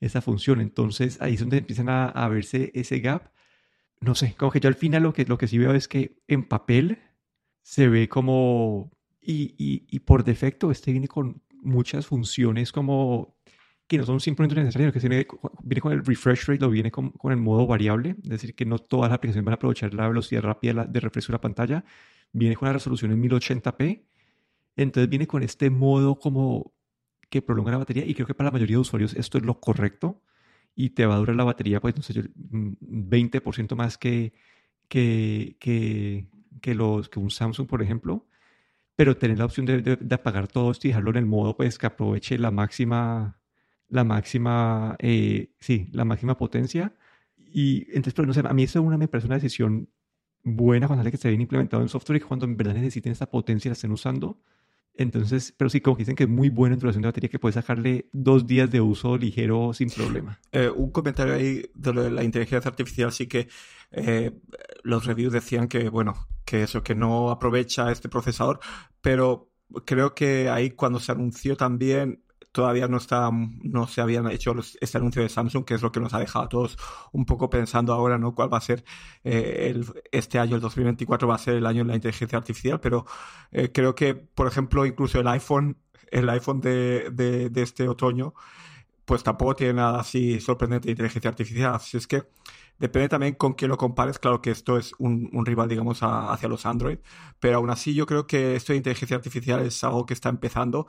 esta 0.00 0.22
función. 0.22 0.62
Entonces 0.62 1.20
ahí 1.20 1.34
es 1.34 1.40
donde 1.40 1.58
empiezan 1.58 1.90
a, 1.90 2.06
a, 2.06 2.26
verse 2.28 2.70
ese 2.72 3.00
gap. 3.00 3.32
No 4.00 4.14
sé, 4.14 4.34
como 4.34 4.50
que 4.50 4.60
yo 4.60 4.68
al 4.68 4.76
final 4.76 5.02
lo 5.02 5.12
que, 5.12 5.26
lo 5.26 5.36
que 5.36 5.46
sí 5.46 5.58
veo 5.58 5.74
es 5.74 5.88
que 5.88 6.16
en 6.26 6.48
papel 6.48 7.00
se 7.62 7.88
ve 7.88 8.08
como 8.08 8.93
y, 9.26 9.86
y, 9.88 9.98
por 10.00 10.24
defecto, 10.24 10.70
este 10.70 10.92
viene 10.92 11.08
con 11.08 11.42
muchas 11.62 12.06
funciones 12.06 12.72
como 12.72 13.36
que 13.86 13.98
no 13.98 14.04
son 14.04 14.20
simplemente 14.20 14.60
necesarias, 14.60 14.92
que 14.92 14.98
viene, 14.98 15.26
viene 15.62 15.80
con 15.80 15.92
el 15.92 16.04
refresh 16.04 16.46
rate, 16.46 16.60
lo 16.60 16.70
viene 16.70 16.90
con, 16.90 17.10
con, 17.10 17.32
el 17.32 17.38
modo 17.38 17.66
variable, 17.66 18.16
es 18.22 18.30
decir, 18.30 18.54
que 18.54 18.64
no 18.64 18.78
todas 18.78 19.10
las 19.10 19.16
aplicaciones 19.16 19.44
van 19.44 19.52
a 19.52 19.56
aprovechar 19.56 19.92
la 19.94 20.08
velocidad 20.08 20.42
rápida 20.42 20.84
de 20.84 21.00
refresco 21.00 21.32
de 21.32 21.34
la 21.34 21.40
pantalla, 21.40 21.84
viene 22.32 22.56
con 22.56 22.66
la 22.66 22.72
resolución 22.74 23.12
en 23.12 23.22
1080p, 23.22 24.04
entonces 24.76 25.08
viene 25.08 25.26
con 25.26 25.42
este 25.42 25.70
modo 25.70 26.18
como 26.18 26.72
que 27.28 27.42
prolonga 27.42 27.72
la 27.72 27.78
batería 27.78 28.04
y 28.06 28.14
creo 28.14 28.26
que 28.26 28.34
para 28.34 28.48
la 28.48 28.52
mayoría 28.52 28.76
de 28.76 28.80
usuarios 28.80 29.14
esto 29.14 29.38
es 29.38 29.44
lo 29.44 29.60
correcto 29.60 30.22
y 30.74 30.90
te 30.90 31.06
va 31.06 31.14
a 31.14 31.18
durar 31.18 31.36
la 31.36 31.44
batería, 31.44 31.80
pues 31.80 31.96
no 31.96 32.02
sé, 32.02 32.14
20% 32.22 33.76
más 33.76 33.98
que, 33.98 34.32
que, 34.88 35.56
que, 35.60 36.26
que, 36.60 36.74
los, 36.74 37.08
que 37.08 37.18
un 37.18 37.30
Samsung, 37.30 37.66
por 37.66 37.82
ejemplo 37.82 38.26
pero 38.96 39.16
tener 39.16 39.38
la 39.38 39.44
opción 39.44 39.66
de, 39.66 39.82
de, 39.82 40.14
apagar 40.14 40.48
todo 40.48 40.70
esto 40.70 40.86
y 40.86 40.90
dejarlo 40.90 41.10
en 41.10 41.16
el 41.16 41.26
modo 41.26 41.56
pues 41.56 41.78
que 41.78 41.86
aproveche 41.86 42.38
la 42.38 42.50
máxima, 42.50 43.40
la 43.88 44.04
máxima, 44.04 44.96
eh, 45.00 45.50
sí, 45.60 45.88
la 45.92 46.04
máxima 46.04 46.36
potencia. 46.36 46.94
Y 47.36 47.86
entonces, 47.88 48.14
pero 48.14 48.26
no 48.26 48.34
sé, 48.34 48.42
a 48.44 48.52
mí 48.52 48.64
eso 48.64 48.82
una, 48.82 48.98
me 48.98 49.08
parece 49.08 49.26
una 49.26 49.36
decisión 49.36 49.88
buena 50.42 50.86
cuando 50.86 51.10
que 51.10 51.16
se 51.16 51.28
bien 51.28 51.40
implementado 51.40 51.82
en 51.82 51.88
software 51.88 52.18
y 52.18 52.20
cuando 52.20 52.44
en 52.44 52.56
verdad 52.56 52.74
necesiten 52.74 53.12
esta 53.12 53.30
potencia 53.30 53.70
la 53.70 53.74
estén 53.74 53.92
usando. 53.92 54.40
Entonces, 54.96 55.52
pero 55.56 55.68
sí, 55.68 55.80
como 55.80 55.96
dicen 55.96 56.14
que 56.14 56.24
es 56.24 56.28
muy 56.28 56.50
buena 56.50 56.74
en 56.74 56.80
duración 56.80 57.02
de 57.02 57.08
batería, 57.08 57.28
que 57.28 57.40
puede 57.40 57.54
sacarle 57.54 58.08
dos 58.12 58.46
días 58.46 58.70
de 58.70 58.80
uso 58.80 59.16
ligero 59.16 59.72
sin 59.72 59.90
problema. 59.90 60.38
Eh, 60.52 60.70
un 60.70 60.92
comentario 60.92 61.34
ahí 61.34 61.68
de 61.74 62.10
la 62.10 62.22
inteligencia 62.22 62.68
artificial, 62.68 63.10
sí 63.10 63.26
que 63.26 63.48
eh, 63.96 64.32
los 64.82 65.06
reviews 65.06 65.32
decían 65.32 65.68
que, 65.68 65.88
bueno, 65.88 66.14
que 66.44 66.62
eso, 66.62 66.82
que 66.82 66.94
no 66.94 67.30
aprovecha 67.30 67.90
este 67.90 68.08
procesador, 68.08 68.60
pero 69.00 69.50
creo 69.86 70.14
que 70.14 70.48
ahí 70.50 70.70
cuando 70.70 71.00
se 71.00 71.12
anunció 71.12 71.56
también 71.56 72.24
todavía 72.52 72.86
no 72.86 72.98
está, 72.98 73.30
no 73.32 73.88
se 73.88 74.00
habían 74.00 74.30
hecho 74.30 74.54
este 74.80 74.98
anuncio 74.98 75.22
de 75.22 75.28
Samsung, 75.28 75.64
que 75.64 75.74
es 75.74 75.82
lo 75.82 75.90
que 75.90 75.98
nos 75.98 76.14
ha 76.14 76.20
dejado 76.20 76.44
a 76.44 76.48
todos 76.48 76.78
un 77.10 77.26
poco 77.26 77.50
pensando 77.50 77.92
ahora, 77.92 78.16
¿no? 78.16 78.32
¿Cuál 78.32 78.52
va 78.52 78.58
a 78.58 78.60
ser 78.60 78.84
eh, 79.24 79.70
el, 79.70 79.84
este 80.12 80.38
año, 80.38 80.54
el 80.54 80.60
2024 80.60 81.26
va 81.26 81.34
a 81.34 81.38
ser 81.38 81.54
el 81.56 81.66
año 81.66 81.82
de 81.82 81.88
la 81.88 81.96
inteligencia 81.96 82.38
artificial? 82.38 82.78
Pero 82.78 83.06
eh, 83.50 83.72
creo 83.72 83.96
que, 83.96 84.14
por 84.14 84.46
ejemplo, 84.46 84.86
incluso 84.86 85.18
el 85.18 85.26
iPhone, 85.26 85.78
el 86.12 86.28
iPhone 86.30 86.60
de, 86.60 87.10
de 87.10 87.62
este 87.62 87.88
otoño, 87.88 88.34
pues 89.04 89.22
tampoco 89.22 89.54
tiene 89.56 89.74
nada 89.74 90.00
así 90.00 90.40
sorprendente 90.40 90.86
de 90.86 90.92
inteligencia 90.92 91.30
artificial. 91.30 91.74
Así 91.74 91.96
es 91.96 92.06
que 92.06 92.24
Depende 92.78 93.08
también 93.08 93.34
con 93.34 93.54
quién 93.54 93.70
lo 93.70 93.76
compares. 93.76 94.18
Claro 94.18 94.42
que 94.42 94.50
esto 94.50 94.78
es 94.78 94.92
un, 94.98 95.30
rival, 95.46 95.68
digamos, 95.68 96.00
hacia 96.02 96.48
los 96.48 96.66
Android. 96.66 96.98
Pero 97.38 97.58
aún 97.58 97.70
así 97.70 97.94
yo 97.94 98.06
creo 98.06 98.26
que 98.26 98.56
esto 98.56 98.72
de 98.72 98.78
inteligencia 98.78 99.16
artificial 99.16 99.64
es 99.64 99.84
algo 99.84 100.06
que 100.06 100.14
está 100.14 100.28
empezando. 100.28 100.88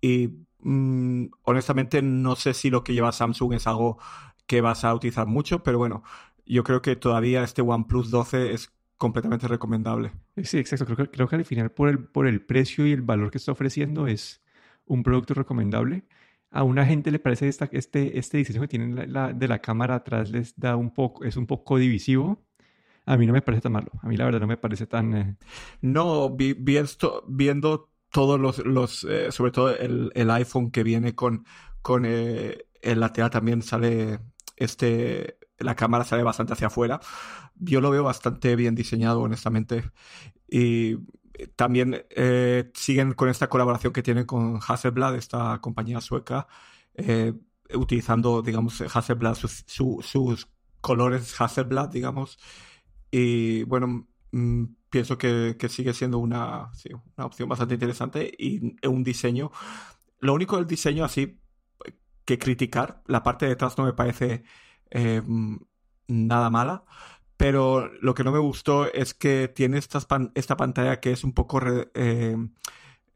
Y 0.00 0.30
mm, 0.60 1.26
honestamente 1.42 2.02
no 2.02 2.36
sé 2.36 2.54
si 2.54 2.70
lo 2.70 2.84
que 2.84 2.94
lleva 2.94 3.12
Samsung 3.12 3.54
es 3.54 3.66
algo 3.66 3.98
que 4.46 4.60
vas 4.60 4.84
a 4.84 4.94
utilizar 4.94 5.26
mucho. 5.26 5.62
Pero 5.64 5.78
bueno, 5.78 6.04
yo 6.46 6.62
creo 6.62 6.82
que 6.82 6.94
todavía 6.94 7.42
este 7.42 7.62
OnePlus 7.62 8.10
12 8.10 8.52
es 8.52 8.72
completamente 8.96 9.48
recomendable. 9.48 10.12
Sí, 10.44 10.58
exacto. 10.58 10.84
Creo 10.86 10.96
que, 10.96 11.10
creo 11.10 11.28
que 11.28 11.36
al 11.36 11.44
final 11.44 11.72
por 11.72 11.88
el, 11.88 11.98
por 12.04 12.28
el 12.28 12.42
precio 12.42 12.86
y 12.86 12.92
el 12.92 13.02
valor 13.02 13.30
que 13.32 13.38
está 13.38 13.52
ofreciendo 13.52 14.06
es 14.06 14.40
un 14.86 15.02
producto 15.02 15.34
recomendable 15.34 16.04
a 16.54 16.62
una 16.62 16.86
gente 16.86 17.10
le 17.10 17.18
parece 17.18 17.48
esta, 17.48 17.68
este, 17.72 18.16
este 18.16 18.38
diseño 18.38 18.60
que 18.60 18.68
tienen 18.68 18.94
de 18.94 19.48
la 19.48 19.58
cámara 19.58 19.96
atrás 19.96 20.30
les 20.30 20.58
da 20.58 20.76
un 20.76 20.94
poco, 20.94 21.24
es 21.24 21.36
un 21.36 21.48
poco 21.48 21.78
divisivo. 21.78 22.44
a 23.06 23.16
mí 23.16 23.26
no 23.26 23.32
me 23.32 23.42
parece 23.42 23.62
tan 23.62 23.72
malo. 23.72 23.90
A 24.02 24.08
mí 24.08 24.16
la 24.16 24.24
verdad 24.24 24.40
no 24.40 24.46
me 24.46 24.56
parece 24.56 24.86
tan... 24.86 25.14
Eh, 25.16 25.36
no, 25.80 26.30
vi, 26.30 26.54
viendo 27.26 27.90
todos 28.12 28.38
los, 28.38 28.58
los 28.64 29.02
eh, 29.02 29.32
sobre 29.32 29.50
todo 29.50 29.76
el, 29.76 30.12
el, 30.14 30.30
iPhone 30.30 30.70
que 30.70 30.84
viene 30.84 31.16
con, 31.16 31.44
con 31.82 32.04
eh, 32.06 32.66
el 32.82 33.00
lateral 33.00 33.30
también 33.30 33.60
sale, 33.62 34.20
este, 34.56 35.38
la 35.58 35.74
cámara 35.74 36.04
sale 36.04 36.22
bastante 36.22 36.52
hacia 36.52 36.68
afuera. 36.68 37.00
Yo 37.56 37.80
lo 37.80 37.90
veo 37.90 38.04
bastante 38.04 38.54
bien 38.54 38.76
diseñado, 38.76 39.22
honestamente. 39.22 39.90
Y 40.48 40.98
también 41.56 42.04
siguen 42.74 43.12
con 43.12 43.28
esta 43.28 43.48
colaboración 43.48 43.92
que 43.92 44.02
tienen 44.02 44.24
con 44.26 44.60
Hasselblad, 44.66 45.16
esta 45.16 45.58
compañía 45.60 46.00
sueca, 46.00 46.46
utilizando, 47.74 48.42
digamos, 48.42 48.80
Hasselblad, 48.80 49.36
sus, 49.36 50.48
colores 50.80 51.40
Hasselblad, 51.40 51.88
digamos, 51.88 52.38
y 53.10 53.62
bueno, 53.64 54.06
mm, 54.32 54.64
pienso 54.90 55.18
que, 55.18 55.56
sigue 55.68 55.92
siendo 55.94 56.18
una, 56.18 56.70
una 57.16 57.26
opción 57.26 57.48
bastante 57.48 57.74
interesante 57.74 58.32
y 58.38 58.76
un 58.86 59.02
diseño. 59.02 59.50
Lo 60.20 60.34
único 60.34 60.56
del 60.56 60.66
diseño 60.66 61.04
así 61.04 61.40
que 62.24 62.38
criticar, 62.38 63.02
la 63.06 63.22
parte 63.22 63.46
de 63.46 63.50
detrás 63.50 63.76
no 63.78 63.84
me 63.84 63.92
parece 63.92 64.44
eh, 64.90 65.22
nada 66.08 66.50
mala, 66.50 66.84
pero 67.44 67.92
lo 68.00 68.14
que 68.14 68.24
no 68.24 68.32
me 68.32 68.38
gustó 68.38 68.90
es 68.90 69.12
que 69.12 69.48
tiene 69.48 69.76
esta, 69.76 70.00
pantalla 70.56 70.98
que 70.98 71.12
es 71.12 71.24
un 71.24 71.34
poco 71.34 71.60
eh, 71.92 72.38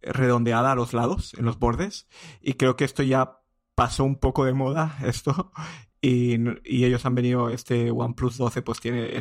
redondeada 0.02 0.72
a 0.72 0.74
los 0.74 0.92
lados, 0.92 1.32
en 1.32 1.46
los 1.46 1.58
bordes, 1.58 2.10
y 2.42 2.52
creo 2.52 2.76
que 2.76 2.84
esto 2.84 3.02
ya 3.02 3.40
pasó 3.74 4.04
un 4.04 4.16
poco 4.16 4.44
de 4.44 4.52
moda, 4.52 4.98
esto, 5.02 5.50
y, 6.02 6.34
ellos 6.62 7.06
han 7.06 7.14
venido, 7.14 7.48
este 7.48 7.90
OnePlus 7.90 8.36
12 8.36 8.60
pues 8.60 8.80
tiene 8.80 9.18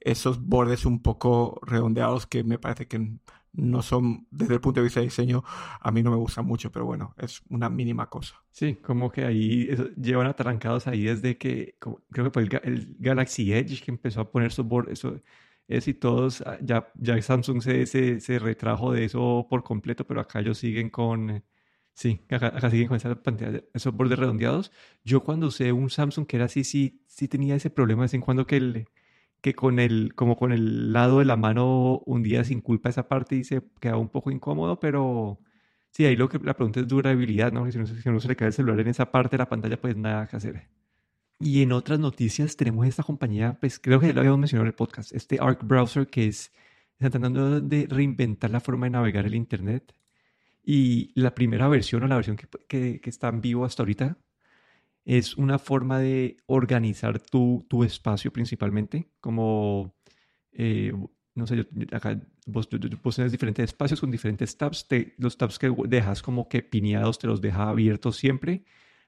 esos 0.00 0.40
bordes 0.40 0.86
un 0.86 1.02
poco 1.02 1.60
redondeados 1.60 2.26
que 2.26 2.42
me 2.42 2.58
parece 2.58 2.88
que 2.88 3.18
no 3.52 3.82
son, 3.82 4.26
desde 4.30 4.54
el 4.54 4.60
punto 4.60 4.80
de 4.80 4.84
vista 4.84 5.00
de 5.00 5.06
diseño, 5.06 5.44
a 5.80 5.90
mí 5.90 6.02
no 6.02 6.10
me 6.10 6.16
gustan 6.16 6.46
mucho, 6.46 6.72
pero 6.72 6.86
bueno, 6.86 7.14
es 7.18 7.42
una 7.50 7.68
mínima 7.68 8.08
cosa. 8.08 8.42
Sí, 8.50 8.76
como 8.76 9.10
que 9.10 9.24
ahí 9.24 9.68
llevan 10.00 10.26
atrancados 10.26 10.86
ahí 10.86 11.02
desde 11.02 11.36
que, 11.36 11.76
creo 12.10 12.24
que 12.24 12.30
fue 12.30 12.42
el, 12.42 12.96
Galaxy 12.98 13.52
Edge 13.52 13.82
que 13.82 13.90
empezó 13.90 14.22
a 14.22 14.30
poner 14.30 14.52
sus 14.52 14.66
bordes, 14.66 14.98
eso, 14.98 15.20
es 15.68 15.88
y 15.88 15.94
todos, 15.94 16.42
ah, 16.42 16.58
ya, 16.62 17.22
Samsung 17.22 17.62
se, 17.62 17.86
se, 18.20 18.38
retrajo 18.38 18.92
de 18.92 19.04
eso 19.04 19.46
por 19.48 19.62
completo, 19.62 20.06
pero 20.06 20.20
acá 20.20 20.40
ellos 20.40 20.58
siguen 20.58 20.90
con, 20.90 21.44
sí, 21.94 22.20
acá, 22.30 22.70
siguen 22.70 22.88
con 22.88 22.96
esa 22.96 23.14
pantalla, 23.22 23.62
esos 23.74 23.94
bordes 23.94 24.18
redondeados. 24.18 24.72
Yo 25.04 25.22
cuando 25.22 25.48
usé 25.48 25.72
un 25.72 25.90
Samsung 25.90 26.26
que 26.26 26.36
era 26.36 26.46
así, 26.46 26.64
sí, 26.64 27.02
sí 27.06 27.28
tenía 27.28 27.54
ese 27.54 27.70
problema 27.70 28.02
de 28.02 28.04
vez 28.06 28.14
en 28.14 28.20
cuando 28.22 28.46
que 28.46 28.56
el 28.56 28.86
que 29.42 29.54
con 29.54 29.80
el, 29.80 30.14
como 30.14 30.36
con 30.36 30.52
el 30.52 30.92
lado 30.92 31.18
de 31.18 31.24
la 31.26 31.36
mano 31.36 31.98
hundida 32.06 32.44
sin 32.44 32.60
culpa 32.60 32.88
esa 32.88 33.08
parte 33.08 33.36
y 33.36 33.44
se 33.44 33.62
quedaba 33.80 33.98
un 33.98 34.08
poco 34.08 34.30
incómodo, 34.30 34.80
pero 34.80 35.40
sí, 35.90 36.04
ahí 36.06 36.16
lo 36.16 36.28
que 36.28 36.38
la 36.38 36.54
pregunta 36.54 36.80
es 36.80 36.88
durabilidad, 36.88 37.52
¿no? 37.52 37.70
si 37.70 37.78
no, 37.78 37.86
si 37.86 38.00
se 38.00 38.28
le 38.28 38.36
cae 38.36 38.48
el 38.48 38.54
celular 38.54 38.80
en 38.80 38.88
esa 38.88 39.10
parte 39.10 39.36
de 39.36 39.38
la 39.38 39.48
pantalla, 39.48 39.80
pues 39.80 39.96
nada 39.96 40.28
que 40.28 40.36
hacer. 40.36 40.68
Y 41.40 41.62
en 41.62 41.72
otras 41.72 41.98
noticias 41.98 42.56
tenemos 42.56 42.86
esta 42.86 43.02
compañía, 43.02 43.58
pues 43.60 43.80
creo 43.80 43.98
que 44.00 44.06
ya 44.06 44.12
lo 44.14 44.20
habíamos 44.20 44.38
mencionado 44.38 44.64
en 44.64 44.68
el 44.68 44.74
podcast, 44.74 45.12
este 45.12 45.38
Arc 45.40 45.66
Browser 45.66 46.06
que 46.06 46.28
es, 46.28 46.52
está 46.98 47.10
tratando 47.10 47.60
de 47.60 47.86
reinventar 47.90 48.50
la 48.50 48.60
forma 48.60 48.86
de 48.86 48.90
navegar 48.90 49.26
el 49.26 49.34
Internet. 49.34 49.94
Y 50.64 51.10
la 51.20 51.34
primera 51.34 51.66
versión 51.66 52.04
o 52.04 52.06
la 52.06 52.14
versión 52.14 52.36
que, 52.36 52.46
que, 52.68 53.00
que 53.00 53.10
está 53.10 53.28
en 53.28 53.40
vivo 53.40 53.64
hasta 53.64 53.82
ahorita 53.82 54.16
es 55.04 55.36
una 55.36 55.58
forma 55.58 55.98
de 55.98 56.36
organizar 56.46 57.18
tu, 57.18 57.66
tu 57.68 57.84
espacio 57.84 58.32
principalmente, 58.32 59.08
como, 59.20 59.96
eh, 60.52 60.92
no 61.34 61.46
sé, 61.46 61.66
acá 61.92 62.20
vos, 62.46 62.68
tienes 62.68 63.32
diferentes 63.32 63.64
espacios 63.64 64.00
con 64.00 64.10
diferentes 64.10 64.56
tabs, 64.56 64.86
los 65.18 65.36
tabs 65.36 65.58
que 65.58 65.72
dejas 65.88 66.22
como 66.22 66.48
que 66.48 66.62
pineados 66.62 67.18
te 67.18 67.26
los 67.26 67.40
deja 67.40 67.68
abiertos 67.68 68.16
siempre, 68.16 68.64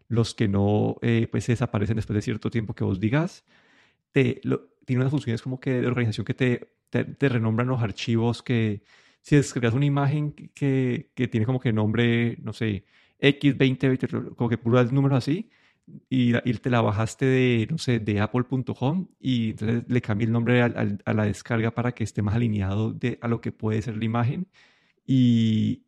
los 0.08 0.34
que 0.34 0.48
no, 0.48 0.96
eh, 1.02 1.28
pues 1.30 1.46
desaparecen 1.46 1.96
después 1.96 2.14
de 2.14 2.22
cierto 2.22 2.50
tiempo 2.50 2.74
que 2.74 2.84
vos 2.84 3.00
digas. 3.00 3.44
Te, 4.12 4.40
tiene 4.84 5.02
unas 5.02 5.10
funciones 5.10 5.42
como 5.42 5.60
que 5.60 5.80
de 5.80 5.86
organización 5.86 6.24
que 6.24 6.34
te, 6.34 6.74
te, 6.90 7.28
renombran 7.28 7.68
los 7.68 7.82
archivos 7.82 8.42
que 8.42 8.82
si 9.22 9.36
descargas 9.36 9.74
una 9.74 9.86
imagen 9.86 10.32
que, 10.54 11.10
que 11.14 11.28
tiene 11.28 11.46
como 11.46 11.60
que 11.60 11.72
nombre, 11.72 12.36
no 12.42 12.52
sé, 12.52 12.84
X20, 13.20 14.34
como 14.36 14.50
que 14.50 14.58
puros 14.58 14.92
números 14.92 15.18
así, 15.18 15.50
y, 16.08 16.32
te 16.32 16.70
la 16.70 16.80
bajaste 16.80 17.26
de, 17.26 17.68
no 17.70 17.78
sé, 17.78 17.98
de 18.00 18.20
apple.com 18.20 19.08
y 19.20 19.50
entonces 19.50 19.84
le 19.88 20.00
cambié 20.00 20.26
el 20.26 20.32
nombre 20.32 20.62
a, 20.62 20.68
la 20.68 21.24
descarga 21.24 21.72
para 21.72 21.92
que 21.92 22.04
esté 22.04 22.22
más 22.22 22.34
alineado 22.34 22.92
de, 22.92 23.18
a 23.20 23.28
lo 23.28 23.40
que 23.40 23.52
puede 23.52 23.82
ser 23.82 23.96
la 23.96 24.04
imagen. 24.04 24.48
Y 25.06 25.84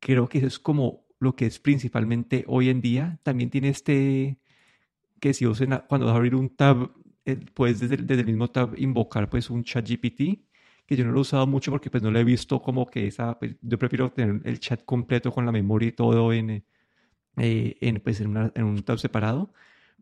creo 0.00 0.28
que 0.28 0.38
eso 0.38 0.46
es 0.46 0.58
como 0.58 1.06
lo 1.18 1.34
que 1.36 1.46
es 1.46 1.58
principalmente 1.58 2.44
hoy 2.48 2.68
en 2.70 2.80
día. 2.80 3.18
También 3.22 3.50
tiene 3.50 3.68
este, 3.70 4.38
que 5.20 5.34
si 5.34 5.46
vos 5.46 5.60
cuando 5.88 6.06
vas 6.06 6.14
a 6.14 6.16
abrir 6.16 6.34
un 6.34 6.54
tab, 6.56 6.92
eh, 7.24 7.36
puedes 7.54 7.80
desde, 7.80 7.96
desde, 7.98 8.20
el 8.22 8.26
mismo 8.26 8.48
tab 8.50 8.78
invocar 8.78 9.28
pues 9.28 9.50
un 9.50 9.64
chat 9.64 9.88
GPT, 9.88 10.44
que 10.86 10.96
yo 10.96 11.04
no 11.04 11.12
lo 11.12 11.18
he 11.18 11.22
usado 11.22 11.46
mucho 11.46 11.70
porque 11.72 11.90
pues 11.90 12.02
no 12.02 12.10
lo 12.10 12.18
he 12.18 12.24
visto 12.24 12.62
como 12.62 12.86
que 12.86 13.06
esa, 13.08 13.38
pues, 13.38 13.56
yo 13.60 13.78
prefiero 13.78 14.12
tener 14.12 14.40
el 14.44 14.60
chat 14.60 14.84
completo 14.84 15.32
con 15.32 15.46
la 15.46 15.52
memoria 15.52 15.88
y 15.88 15.92
todo 15.92 16.32
en 16.32 16.64
eh, 17.36 17.76
en, 17.80 18.00
pues 18.00 18.20
en, 18.20 18.36
un 18.36 18.82
tab 18.82 18.98
separado. 18.98 19.52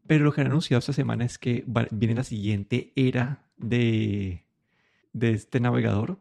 Pero 0.06 0.24
lo 0.24 0.32
que 0.32 0.42
han 0.42 0.48
anunciado 0.48 0.78
esta 0.80 0.92
semana 0.92 1.24
es 1.24 1.38
que 1.38 1.64
viene 1.90 2.14
la 2.14 2.24
siguiente 2.24 2.92
era 2.94 3.46
de, 3.56 4.44
de 5.12 5.30
este 5.32 5.60
navegador 5.60 6.20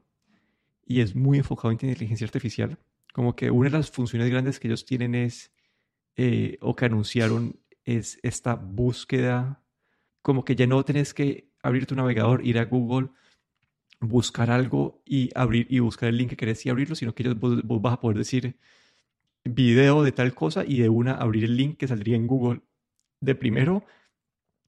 y 0.86 1.02
es 1.02 1.16
muy 1.16 1.38
enfocado 1.38 1.70
en 1.70 1.76
inteligencia 1.76 2.26
artificial. 2.26 2.78
Como 3.14 3.36
que 3.36 3.52
una 3.52 3.70
de 3.70 3.78
las 3.78 3.92
funciones 3.92 4.30
grandes 4.30 4.60
que 4.60 4.68
ellos 4.68 4.86
tienen 4.86 5.16
es, 5.16 5.52
eh, 6.16 6.58
o 6.62 6.76
que 6.76 6.86
anunciaron, 6.86 7.60
es 7.86 8.20
esta 8.24 8.56
búsqueda, 8.56 9.62
como 10.22 10.46
que 10.46 10.56
ya 10.56 10.68
no 10.68 10.84
tenés 10.86 11.14
que 11.14 11.50
abrir 11.62 11.86
tu 11.86 11.96
navegador, 11.96 12.46
ir 12.46 12.58
a 12.60 12.66
Google, 12.66 13.10
buscar 14.00 14.52
algo 14.52 15.02
y 15.06 15.30
abrir 15.36 15.68
y 15.70 15.80
buscar 15.80 16.10
el 16.10 16.18
link 16.18 16.30
que 16.32 16.38
querés 16.38 16.66
y 16.66 16.70
abrirlo, 16.70 16.96
sino 16.96 17.14
que 17.14 17.24
ellos, 17.24 17.40
vos 17.40 17.82
vas 17.82 17.94
a 17.94 18.00
poder 18.00 18.18
decir, 18.18 18.58
video 19.46 20.04
de 20.04 20.12
tal 20.12 20.34
cosa 20.34 20.64
y 20.66 20.80
de 20.80 20.90
una 20.90 21.14
abrir 21.14 21.44
el 21.44 21.58
link 21.58 21.78
que 21.78 21.88
saldría 21.88 22.16
en 22.16 22.28
Google 22.28 22.62
de 23.20 23.36
primero. 23.36 23.84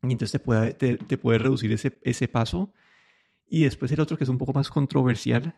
Y 0.04 0.12
entonces 0.12 0.34
te 0.34 0.40
puede, 0.40 0.74
te, 0.74 1.18
puede 1.18 1.40
reducir 1.40 1.72
ese, 1.72 1.98
ese 2.02 2.28
paso. 2.28 2.74
Y 3.48 3.64
después 3.64 3.92
el 3.92 4.00
otro 4.00 4.18
que 4.18 4.24
es 4.24 4.30
un 4.30 4.38
poco 4.38 4.54
más 4.54 4.70
controversial 4.70 5.56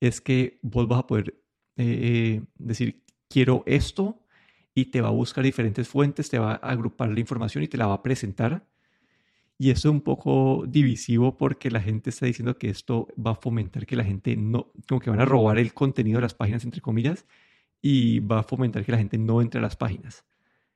es 0.00 0.20
que 0.20 0.58
vos 0.62 0.86
vas 0.86 1.00
a 1.00 1.06
poder 1.06 1.42
eh, 1.76 2.42
decir, 2.56 3.04
quiero 3.28 3.62
esto 3.66 4.22
y 4.74 4.86
te 4.86 5.00
va 5.00 5.08
a 5.08 5.12
buscar 5.12 5.44
diferentes 5.44 5.88
fuentes, 5.88 6.28
te 6.28 6.38
va 6.38 6.52
a 6.52 6.70
agrupar 6.70 7.10
la 7.10 7.20
información 7.20 7.64
y 7.64 7.68
te 7.68 7.76
la 7.76 7.86
va 7.86 7.94
a 7.94 8.02
presentar. 8.02 8.66
Y 9.58 9.70
eso 9.70 9.88
es 9.88 9.92
un 9.92 10.02
poco 10.02 10.64
divisivo 10.68 11.36
porque 11.36 11.70
la 11.70 11.80
gente 11.80 12.10
está 12.10 12.26
diciendo 12.26 12.58
que 12.58 12.70
esto 12.70 13.08
va 13.14 13.32
a 13.32 13.34
fomentar 13.34 13.86
que 13.86 13.96
la 13.96 14.04
gente 14.04 14.36
no, 14.36 14.70
como 14.88 15.00
que 15.00 15.10
van 15.10 15.20
a 15.20 15.24
robar 15.24 15.58
el 15.58 15.74
contenido 15.74 16.18
de 16.18 16.22
las 16.22 16.34
páginas, 16.34 16.64
entre 16.64 16.80
comillas, 16.80 17.26
y 17.80 18.20
va 18.20 18.40
a 18.40 18.42
fomentar 18.42 18.84
que 18.84 18.92
la 18.92 18.98
gente 18.98 19.18
no 19.18 19.40
entre 19.40 19.60
a 19.60 19.62
las 19.62 19.76
páginas. 19.76 20.24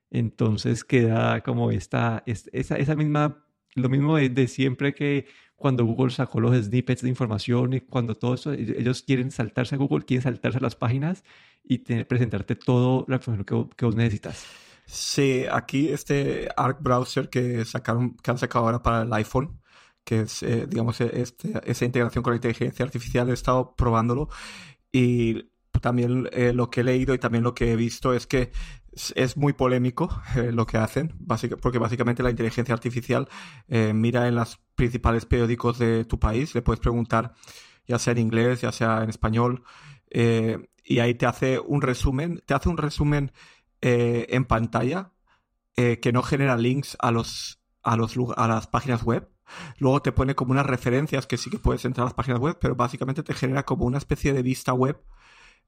Entonces 0.09 0.83
queda 0.83 1.41
como 1.41 1.71
esta, 1.71 2.23
esa, 2.25 2.75
esa 2.77 2.95
misma, 2.95 3.45
lo 3.75 3.89
mismo 3.89 4.17
de, 4.17 4.47
siempre 4.47 4.93
que 4.93 5.25
cuando 5.55 5.85
Google 5.85 6.11
sacó 6.11 6.39
los 6.39 6.55
snippets 6.55 7.01
de 7.01 7.09
información 7.09 7.73
y 7.73 7.81
cuando 7.81 8.15
todo 8.15 8.35
eso, 8.35 8.53
e, 8.53 8.79
ellos 8.79 9.01
quieren 9.01 9.31
saltarse 9.31 9.75
a 9.75 9.77
Google, 9.79 10.05
quieren 10.05 10.21
saltarse 10.21 10.59
a 10.59 10.61
las 10.61 10.75
páginas 10.75 11.23
y 11.63 11.79
presentarte 11.79 12.55
todo 12.55 13.05
la 13.07 13.15
información 13.15 13.45
que, 13.45 13.75
que, 13.75 13.85
vos 13.85 13.95
necesitas. 13.95 14.45
Sí, 14.85 15.45
aquí 15.51 15.89
este 15.89 16.49
Arc 16.57 16.81
Browser 16.81 17.29
que 17.29 17.65
sacaron, 17.65 18.15
que 18.17 18.31
han 18.31 18.37
sacado 18.37 18.65
ahora 18.65 18.83
para 18.83 19.03
el 19.03 19.13
iPhone, 19.13 19.61
que 20.03 20.21
es, 20.21 20.43
eh, 20.43 20.67
digamos, 20.67 20.99
este, 21.01 21.53
esa 21.65 21.85
integración 21.85 22.23
con 22.23 22.33
la 22.33 22.37
inteligencia 22.37 22.85
artificial, 22.85 23.29
he 23.29 23.33
estado 23.33 23.75
probándolo 23.75 24.29
y 24.91 25.49
también 25.83 26.29
eh, 26.31 26.53
lo 26.53 26.69
que 26.69 26.79
he 26.79 26.83
leído 26.83 27.13
y 27.13 27.19
también 27.19 27.43
lo 27.43 27.53
que 27.53 27.73
he 27.73 27.75
visto 27.75 28.13
es 28.13 28.25
que 28.25 28.51
es 29.15 29.35
muy 29.35 29.51
polémico 29.51 30.21
eh, 30.35 30.51
lo 30.53 30.65
que 30.65 30.77
hacen, 30.77 31.13
porque 31.61 31.77
básicamente 31.77 32.23
la 32.23 32.29
inteligencia 32.29 32.73
artificial 32.73 33.27
eh, 33.67 33.91
mira 33.93 34.27
en 34.27 34.35
los 34.35 34.59
principales 34.75 35.25
periódicos 35.25 35.77
de 35.77 36.05
tu 36.05 36.19
país, 36.19 36.55
le 36.55 36.61
puedes 36.61 36.79
preguntar 36.79 37.33
ya 37.85 37.99
sea 37.99 38.13
en 38.13 38.19
inglés, 38.19 38.61
ya 38.61 38.71
sea 38.71 39.03
en 39.03 39.09
español, 39.09 39.63
y 40.09 40.99
ahí 40.99 41.15
te 41.15 41.25
hace 41.25 41.59
un 41.59 41.81
resumen, 41.81 42.41
te 42.45 42.53
hace 42.53 42.69
un 42.69 42.77
resumen 42.77 43.33
en 43.81 44.45
pantalla 44.45 45.11
que 45.75 46.11
no 46.13 46.21
genera 46.21 46.55
links 46.55 46.95
a 47.01 47.11
los, 47.11 47.59
a 47.81 47.97
los 47.97 48.15
a 48.37 48.47
las 48.47 48.67
páginas 48.67 49.03
web. 49.03 49.27
Luego 49.79 50.01
te 50.01 50.13
pone 50.13 50.33
como 50.33 50.53
unas 50.53 50.65
referencias 50.65 51.27
que 51.27 51.35
sí 51.35 51.49
que 51.49 51.59
puedes 51.59 51.83
entrar 51.83 52.03
a 52.03 52.05
las 52.05 52.13
páginas 52.13 52.39
web, 52.39 52.57
pero 52.61 52.73
básicamente 52.73 53.21
te 53.21 53.33
genera 53.33 53.63
como 53.63 53.83
una 53.83 53.97
especie 53.97 54.31
de 54.31 54.43
vista 54.43 54.71
web 54.71 55.03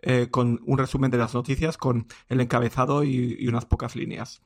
eh, 0.08 0.28
con 0.30 0.62
un 0.68 0.78
resumen 0.78 1.10
de 1.10 1.18
las 1.18 1.34
noticias, 1.34 1.78
con 1.78 2.06
el 2.30 2.40
encabezado 2.40 3.04
y, 3.04 3.48
unas 3.48 3.66
pocas 3.66 3.96
líneas. 3.96 4.44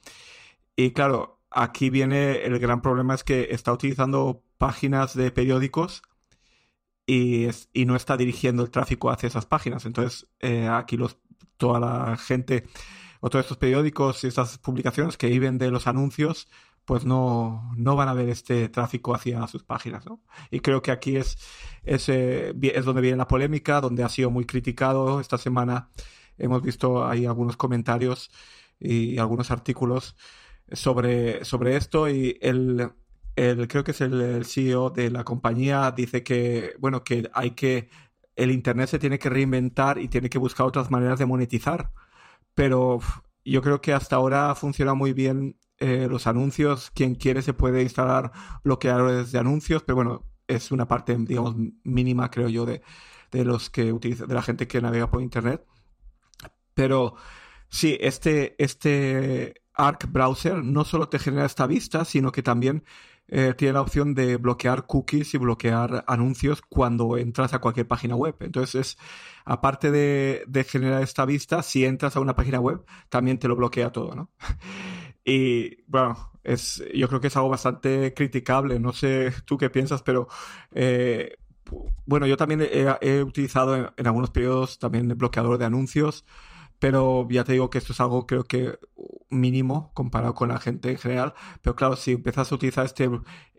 Y 0.77 0.91
claro, 0.91 1.41
aquí 1.51 1.89
viene 1.89 2.43
el 2.45 2.57
gran 2.59 2.81
problema 2.81 3.13
es 3.13 3.25
que 3.25 3.49
está 3.51 3.73
utilizando 3.73 4.41
páginas 4.57 5.15
de 5.15 5.31
periódicos 5.31 6.01
y, 7.05 7.49
no 7.85 7.97
está 7.97 8.15
dirigiendo 8.15 8.63
el 8.63 8.71
tráfico 8.71 9.09
hacia 9.11 9.27
esas 9.27 9.45
páginas. 9.45 9.85
Entonces, 9.85 10.29
eh, 10.39 10.69
aquí 10.69 10.95
los, 10.95 11.17
toda 11.57 11.81
la 11.81 12.15
gente 12.15 12.63
o 13.19 13.29
todos 13.29 13.43
estos 13.43 13.57
periódicos 13.57 14.23
y 14.23 14.27
estas 14.27 14.59
publicaciones 14.59 15.17
que 15.17 15.27
viven 15.27 15.57
de 15.57 15.71
los 15.71 15.87
anuncios, 15.87 16.47
pues 16.89 17.05
no, 17.05 17.71
no 17.77 17.95
van 17.95 18.07
a 18.07 18.15
ver 18.15 18.29
este 18.29 18.67
tráfico 18.67 19.13
hacia 19.13 19.45
sus 19.45 19.63
páginas. 19.63 20.07
¿no? 20.07 20.23
Y 20.49 20.61
creo 20.61 20.81
que 20.81 20.89
aquí 20.89 21.17
es, 21.17 21.37
es, 21.83 22.09
eh, 22.09 22.51
es 22.59 22.83
donde 22.83 23.01
viene 23.03 23.15
la 23.15 23.27
polémica, 23.27 23.79
donde 23.79 24.03
ha 24.03 24.09
sido 24.09 24.31
muy 24.31 24.45
criticado. 24.45 25.19
Esta 25.19 25.37
semana 25.37 25.91
hemos 26.39 26.63
visto 26.63 27.05
ahí 27.07 27.27
algunos 27.27 27.57
comentarios 27.57 28.31
y 28.79 29.19
algunos 29.19 29.51
artículos 29.51 30.15
sobre, 30.71 31.45
sobre 31.45 31.75
esto 31.75 32.09
y 32.09 32.39
el, 32.41 32.91
el 33.35 33.67
creo 33.67 33.83
que 33.83 33.91
es 33.91 34.01
el, 34.01 34.43
CEO 34.43 34.89
de 34.89 35.11
la 35.11 35.23
compañía 35.23 35.91
dice 35.91 36.23
que 36.23 36.73
bueno 36.79 37.03
que 37.03 37.29
hay 37.33 37.51
que 37.51 37.89
el 38.35 38.49
internet 38.49 38.89
se 38.89 38.97
tiene 38.97 39.19
que 39.19 39.29
reinventar 39.29 39.99
y 39.99 40.07
tiene 40.07 40.29
que 40.29 40.39
buscar 40.39 40.65
otras 40.65 40.89
maneras 40.89 41.19
de 41.19 41.25
monetizar 41.25 41.91
pero 42.55 42.99
yo 43.45 43.61
creo 43.61 43.81
que 43.81 43.93
hasta 43.93 44.15
ahora 44.15 44.55
funciona 44.55 44.93
muy 44.95 45.13
bien 45.13 45.57
eh, 45.79 46.07
los 46.09 46.27
anuncios 46.27 46.91
quien 46.91 47.15
quiere 47.15 47.41
se 47.41 47.53
puede 47.53 47.81
instalar 47.83 48.31
bloqueadores 48.63 49.31
de 49.31 49.39
anuncios 49.39 49.83
pero 49.83 49.95
bueno 49.95 50.25
es 50.47 50.71
una 50.71 50.87
parte 50.87 51.15
digamos 51.17 51.55
mínima 51.83 52.29
creo 52.29 52.49
yo 52.49 52.65
de, 52.65 52.81
de 53.31 53.45
los 53.45 53.69
que 53.69 53.93
utiliza 53.93 54.25
de 54.25 54.33
la 54.33 54.41
gente 54.41 54.67
que 54.67 54.81
navega 54.81 55.09
por 55.09 55.21
internet 55.21 55.65
pero 56.73 57.15
sí 57.69 57.97
este 57.99 58.55
este 58.63 59.53
Arc 59.79 60.11
Browser 60.11 60.63
no 60.63 60.83
solo 60.83 61.07
te 61.07 61.19
genera 61.19 61.45
esta 61.45 61.65
vista, 61.65 62.03
sino 62.03 62.33
que 62.33 62.43
también 62.43 62.83
eh, 63.29 63.53
tiene 63.57 63.73
la 63.73 63.81
opción 63.81 64.13
de 64.13 64.37
bloquear 64.37 64.85
cookies 64.87 65.33
y 65.33 65.37
bloquear 65.37 66.03
anuncios 66.07 66.61
cuando 66.67 67.17
entras 67.17 67.53
a 67.53 67.59
cualquier 67.59 67.87
página 67.87 68.15
web. 68.15 68.35
Entonces, 68.41 68.97
aparte 69.45 69.91
de, 69.91 70.65
generar 70.67 71.01
esta 71.01 71.25
vista, 71.25 71.63
si 71.63 71.85
entras 71.85 72.15
a 72.15 72.19
una 72.19 72.35
página 72.35 72.59
web, 72.59 72.83
también 73.07 73.39
te 73.39 73.47
lo 73.47 73.55
bloquea 73.55 73.91
todo, 73.91 74.15
¿no? 74.15 74.31
Y 75.29 75.83
bueno, 75.87 76.31
es, 76.43 76.83
yo 76.93 77.07
creo 77.07 77.21
que 77.21 77.27
es 77.27 77.35
algo 77.37 77.49
bastante 77.49 78.13
criticable. 78.13 78.79
No 78.79 78.93
sé 78.93 79.33
tú 79.45 79.57
qué 79.57 79.69
piensas, 79.69 80.01
pero 80.01 80.27
eh, 80.71 81.37
bueno, 82.05 82.25
yo 82.27 82.37
también 82.37 82.61
he, 83.01 83.23
utilizado 83.23 83.75
en, 83.75 83.89
en, 83.95 84.07
algunos 84.07 84.31
periodos 84.31 84.79
también 84.79 85.09
el 85.09 85.15
bloqueador 85.15 85.57
de 85.57 85.65
anuncios 85.65 86.25
pero 86.79 87.27
ya 87.29 87.43
te 87.43 87.53
digo 87.53 87.69
que 87.69 87.77
esto 87.77 87.93
es 87.93 87.99
algo 87.99 88.25
creo 88.25 88.45
que 88.45 88.79
mínimo 89.29 89.91
comparado 89.93 90.33
con 90.33 90.49
la 90.49 90.59
gente 90.59 90.91
en 90.91 90.97
general. 90.97 91.33
Pero 91.61 91.75
claro, 91.75 91.95
si 91.95 92.13
empiezas 92.13 92.51
a 92.51 92.55
utilizar 92.55 92.85
este, 92.85 93.09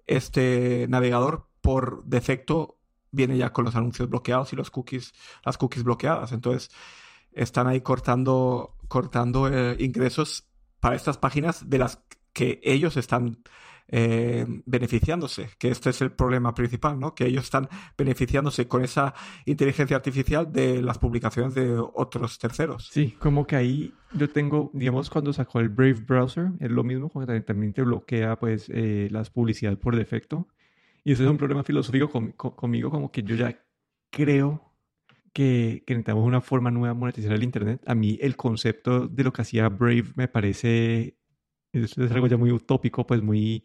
este 0.07 0.87
navegador 0.89 1.47
por 1.61 2.05
defecto, 2.05 2.79
viene 3.13 3.37
ya 3.37 3.53
con 3.53 3.65
los 3.67 3.77
anuncios 3.77 4.09
bloqueados 4.09 4.53
y 4.53 4.57
los 4.57 4.71
cookies, 4.71 5.13
las 5.45 5.59
cookies 5.59 5.85
bloqueadas. 5.85 6.33
Entonces, 6.33 6.71
están 7.33 7.67
ahí 7.69 7.83
cortando, 7.83 8.77
cortando 8.89 9.49
eh, 9.49 9.77
ingresos 9.79 10.50
para 10.81 10.97
estas 10.97 11.19
páginas 11.19 11.69
de 11.69 11.79
las 11.79 12.03
que 12.33 12.61
ellos 12.63 12.97
están 12.97 13.43
eh, 13.93 14.47
beneficiándose, 14.67 15.51
que 15.59 15.69
este 15.69 15.91
es 15.91 16.01
el 16.01 16.13
problema 16.13 16.55
principal, 16.55 17.01
¿no? 17.01 17.13
Que 17.13 17.27
ellos 17.27 17.43
están 17.43 17.69
beneficiándose 17.99 18.69
con 18.69 18.85
esa 18.85 19.15
inteligencia 19.47 19.97
artificial 19.97 20.53
de 20.53 20.81
las 20.81 20.99
publicaciones 20.99 21.55
de 21.57 21.77
otros 21.77 22.39
terceros. 22.39 22.89
Sí, 22.93 23.17
como 23.19 23.49
que 23.49 23.57
ahí 23.57 23.93
yo 24.13 24.31
tengo, 24.31 24.71
digamos, 24.75 25.11
cuando 25.11 25.33
sacó 25.33 25.59
el 25.59 25.71
Brave 25.71 26.05
Browser, 26.07 26.51
es 26.61 26.71
lo 26.71 26.85
mismo, 26.85 27.09
como 27.09 27.27
también 27.27 27.73
te 27.73 27.83
bloquea, 27.83 28.39
pues, 28.39 28.67
eh, 28.69 29.09
las 29.11 29.29
publicidades 29.29 29.79
por 29.79 29.97
defecto. 29.97 30.47
Y 31.03 31.13
eso 31.13 31.25
es 31.25 31.31
un 31.31 31.39
problema 31.39 31.65
filosófico 31.65 32.11
conmigo, 32.37 32.91
como 32.91 33.11
que 33.11 33.25
yo 33.25 33.35
ya 33.35 33.61
creo 34.11 34.70
que, 35.33 35.85
que, 35.87 35.95
necesitamos 35.95 36.27
una 36.27 36.41
forma 36.41 36.71
nueva 36.71 36.95
de 36.95 37.01
monetizar 37.01 37.33
el 37.33 37.43
Internet. 37.45 37.83
A 37.87 37.95
mí 37.95 38.19
el 38.21 38.37
concepto 38.37 39.09
de 39.09 39.25
lo 39.25 39.33
que 39.33 39.43
hacía 39.43 39.69
Brave 39.69 40.13
me 40.17 40.29
parece, 40.29 41.17
es 41.73 41.99
algo 41.99 42.27
ya 42.27 42.37
muy 42.37 42.53
utópico, 42.53 43.07
pues 43.07 43.23
muy 43.23 43.65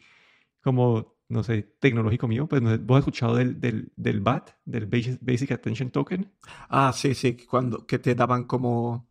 como, 0.61 1.15
no 1.29 1.43
sé, 1.43 1.63
tecnológico 1.79 2.27
mío, 2.27 2.47
pues 2.47 2.61
vos 2.85 2.97
has 2.97 3.01
escuchado 3.01 3.35
del, 3.35 3.59
del, 3.61 3.91
del 3.95 4.19
BAT, 4.21 4.51
del 4.65 4.87
Basic 4.87 5.51
Attention 5.51 5.91
Token. 5.91 6.31
Ah, 6.69 6.91
sí, 6.93 7.13
sí, 7.13 7.37
cuando, 7.45 7.85
que 7.85 7.99
te 7.99 8.15
daban 8.15 8.45
como, 8.45 9.07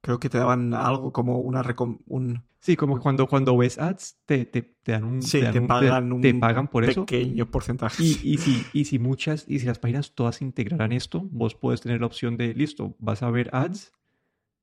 creo 0.00 0.20
que 0.20 0.28
te 0.28 0.38
daban 0.38 0.74
algo 0.74 1.12
como 1.12 1.38
una, 1.40 1.62
un... 2.06 2.44
Sí, 2.64 2.76
como 2.76 2.98
cuando, 2.98 3.26
cuando 3.26 3.54
ves 3.58 3.78
ads, 3.78 4.16
te, 4.24 4.46
te, 4.46 4.62
te 4.62 4.92
dan 4.92 5.04
un... 5.04 5.20
Sí, 5.20 5.40
te, 5.52 5.60
pagan 5.60 6.10
un 6.10 6.22
te 6.22 6.32
pagan 6.32 6.68
por 6.68 6.84
eso. 6.84 7.04
pequeño 7.04 7.50
porcentaje. 7.50 8.02
Y, 8.02 8.18
y, 8.22 8.38
si, 8.38 8.64
y 8.72 8.86
si 8.86 8.98
muchas, 8.98 9.44
y 9.46 9.58
si 9.58 9.66
las 9.66 9.78
páginas 9.78 10.14
todas 10.14 10.40
integraran 10.40 10.92
esto, 10.92 11.28
vos 11.30 11.54
puedes 11.54 11.82
tener 11.82 12.00
la 12.00 12.06
opción 12.06 12.38
de, 12.38 12.54
listo, 12.54 12.96
vas 12.98 13.22
a 13.22 13.30
ver 13.30 13.50
ads 13.52 13.92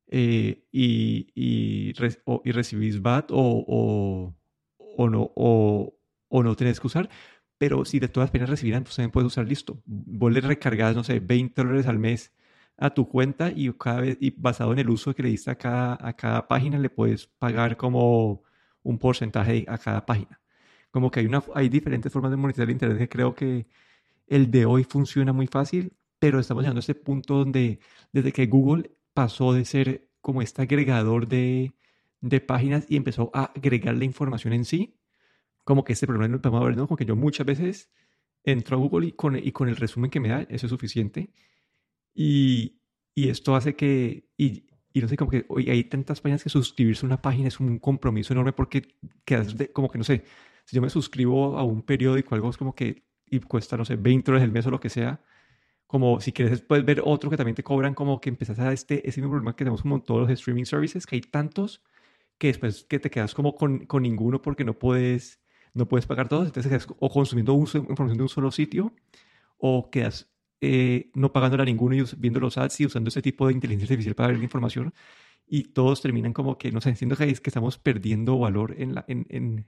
eh, 0.07 0.65
y, 0.71 1.27
y, 1.35 1.93
y 2.43 2.51
recibís 2.51 3.03
BAT 3.03 3.29
o, 3.29 3.65
o 3.67 4.35
o 4.97 5.09
no, 5.09 5.31
o, 5.35 5.97
o 6.27 6.43
no 6.43 6.55
tenés 6.55 6.79
que 6.79 6.87
usar. 6.87 7.09
Pero 7.57 7.85
si 7.85 7.99
de 7.99 8.07
todas 8.07 8.31
penas 8.31 8.49
recibirán, 8.49 8.83
pues 8.83 8.95
también 8.95 9.11
puedes 9.11 9.27
usar 9.27 9.47
listo. 9.47 9.81
Vos 9.85 10.31
le 10.31 10.41
recargas, 10.41 10.95
no 10.95 11.03
sé, 11.03 11.19
20 11.19 11.61
dólares 11.61 11.85
al 11.85 11.99
mes 11.99 12.33
a 12.81 12.89
tu 12.93 13.07
cuenta 13.07 13.51
y 13.55 13.71
cada 13.73 14.01
vez, 14.01 14.17
y 14.19 14.31
basado 14.31 14.73
en 14.73 14.79
el 14.79 14.89
uso 14.89 15.13
que 15.13 15.21
le 15.23 15.29
diste 15.29 15.51
a 15.51 15.55
cada, 15.55 15.97
a 16.01 16.13
cada 16.13 16.47
página, 16.47 16.79
le 16.79 16.89
puedes 16.89 17.27
pagar 17.27 17.77
como 17.77 18.43
un 18.81 18.97
porcentaje 18.97 19.65
a 19.67 19.77
cada 19.77 20.05
página. 20.05 20.41
Como 20.89 21.11
que 21.11 21.19
hay, 21.19 21.27
una, 21.27 21.43
hay 21.53 21.69
diferentes 21.69 22.11
formas 22.11 22.31
de 22.31 22.37
monetizar 22.37 22.63
el 22.65 22.71
Internet 22.71 22.97
que 22.97 23.07
creo 23.09 23.35
que 23.35 23.67
el 24.27 24.49
de 24.49 24.65
hoy 24.65 24.83
funciona 24.83 25.31
muy 25.31 25.45
fácil, 25.45 25.93
pero 26.17 26.39
estamos 26.39 26.63
llegando 26.63 26.79
a 26.79 26.81
ese 26.81 26.95
punto 26.95 27.35
donde 27.35 27.79
desde 28.11 28.31
que 28.31 28.47
Google 28.47 28.91
pasó 29.13 29.53
de 29.53 29.63
ser 29.63 30.09
como 30.19 30.41
este 30.41 30.63
agregador 30.63 31.27
de, 31.27 31.73
de 32.19 32.41
páginas 32.41 32.85
y 32.89 32.95
empezó 32.97 33.29
a 33.33 33.51
agregar 33.55 33.95
la 33.95 34.05
información 34.05 34.53
en 34.53 34.65
sí, 34.65 34.97
como 35.63 35.83
que 35.83 35.93
este 35.93 36.07
problema 36.07 36.35
lo 36.35 36.41
podemos 36.41 36.65
ver, 36.65 36.77
¿no? 36.77 36.87
Como 36.87 36.97
que 36.97 37.05
yo 37.05 37.15
muchas 37.15 37.45
veces 37.45 37.91
entro 38.43 38.77
a 38.77 38.79
Google 38.79 39.07
y 39.07 39.11
con, 39.11 39.37
y 39.37 39.51
con 39.51 39.69
el 39.69 39.75
resumen 39.75 40.09
que 40.09 40.19
me 40.19 40.29
da, 40.29 40.41
eso 40.49 40.65
es 40.65 40.69
suficiente. 40.71 41.31
Y, 42.13 42.81
y 43.15 43.29
esto 43.29 43.55
hace 43.55 43.75
que, 43.75 44.29
y, 44.37 44.67
y, 44.93 45.01
no 45.01 45.07
sé, 45.07 45.17
como 45.17 45.31
que 45.31 45.45
hoy 45.49 45.69
hay 45.69 45.83
tantas 45.85 46.21
páginas 46.21 46.43
que 46.43 46.49
suscribirse 46.49 47.05
a 47.05 47.07
una 47.07 47.21
página 47.21 47.47
es 47.47 47.59
un 47.59 47.79
compromiso 47.79 48.33
enorme 48.33 48.53
porque 48.53 48.95
quedas 49.25 49.57
de, 49.57 49.71
como 49.71 49.89
que, 49.89 49.97
no 49.97 50.03
sé, 50.03 50.23
si 50.65 50.75
yo 50.75 50.81
me 50.81 50.89
suscribo 50.89 51.57
a 51.57 51.63
un 51.63 51.83
periódico, 51.83 52.35
algo 52.35 52.49
es 52.49 52.57
como 52.57 52.75
que, 52.75 53.05
y 53.25 53.39
cuesta, 53.39 53.77
no 53.77 53.85
sé, 53.85 53.95
20 53.95 54.25
dólares 54.25 54.45
el 54.45 54.51
mes 54.51 54.65
o 54.67 54.71
lo 54.71 54.79
que 54.79 54.89
sea, 54.89 55.21
como 55.87 56.21
si 56.21 56.31
quieres 56.31 56.61
puedes 56.61 56.85
ver 56.85 57.01
otro 57.03 57.29
que 57.29 57.37
también 57.37 57.55
te 57.55 57.63
cobran, 57.63 57.93
como 57.93 58.21
que 58.21 58.29
empezás 58.29 58.59
a 58.59 58.71
este, 58.71 59.07
ese 59.07 59.19
mismo 59.21 59.31
problema 59.31 59.53
que 59.53 59.65
tenemos 59.65 59.81
como 59.81 60.01
todos 60.01 60.21
los 60.21 60.29
streaming 60.29 60.63
services, 60.65 61.05
que 61.05 61.17
hay 61.17 61.21
tantos 61.21 61.83
que 62.37 62.47
después 62.47 62.85
que 62.85 62.99
te 62.99 63.09
quedas 63.09 63.33
como 63.33 63.55
con, 63.55 63.85
con 63.85 64.03
ninguno 64.03 64.41
porque 64.41 64.63
no 64.63 64.79
puedes, 64.79 65.41
no 65.73 65.87
puedes 65.87 66.05
pagar 66.05 66.29
todos, 66.29 66.47
entonces 66.47 66.69
quedas 66.69 66.87
o 66.99 67.09
consumiendo 67.09 67.53
información 67.53 68.17
de 68.17 68.23
un 68.23 68.29
solo 68.29 68.51
sitio 68.51 68.93
o 69.57 69.91
quedas 69.91 70.31
eh, 70.61 71.11
no 71.15 71.33
pagándole 71.33 71.63
a 71.63 71.65
ninguno 71.65 71.95
y 71.95 72.03
viendo 72.17 72.39
los 72.39 72.57
ads 72.57 72.79
y 72.79 72.85
usando 72.85 73.09
ese 73.09 73.21
tipo 73.21 73.47
de 73.47 73.53
inteligencia 73.53 73.93
artificial 73.93 74.15
para 74.15 74.29
ver 74.29 74.37
la 74.37 74.43
información 74.43 74.93
y 75.47 75.63
todos 75.73 76.01
terminan 76.01 76.33
como 76.33 76.57
que, 76.57 76.71
no 76.71 76.79
sé, 76.79 76.95
siento 76.95 77.17
que, 77.17 77.25
es 77.25 77.41
que 77.41 77.49
estamos 77.49 77.77
perdiendo 77.77 78.39
valor 78.39 78.75
en 78.77 78.95
la, 78.95 79.05
en, 79.07 79.25
en, 79.29 79.67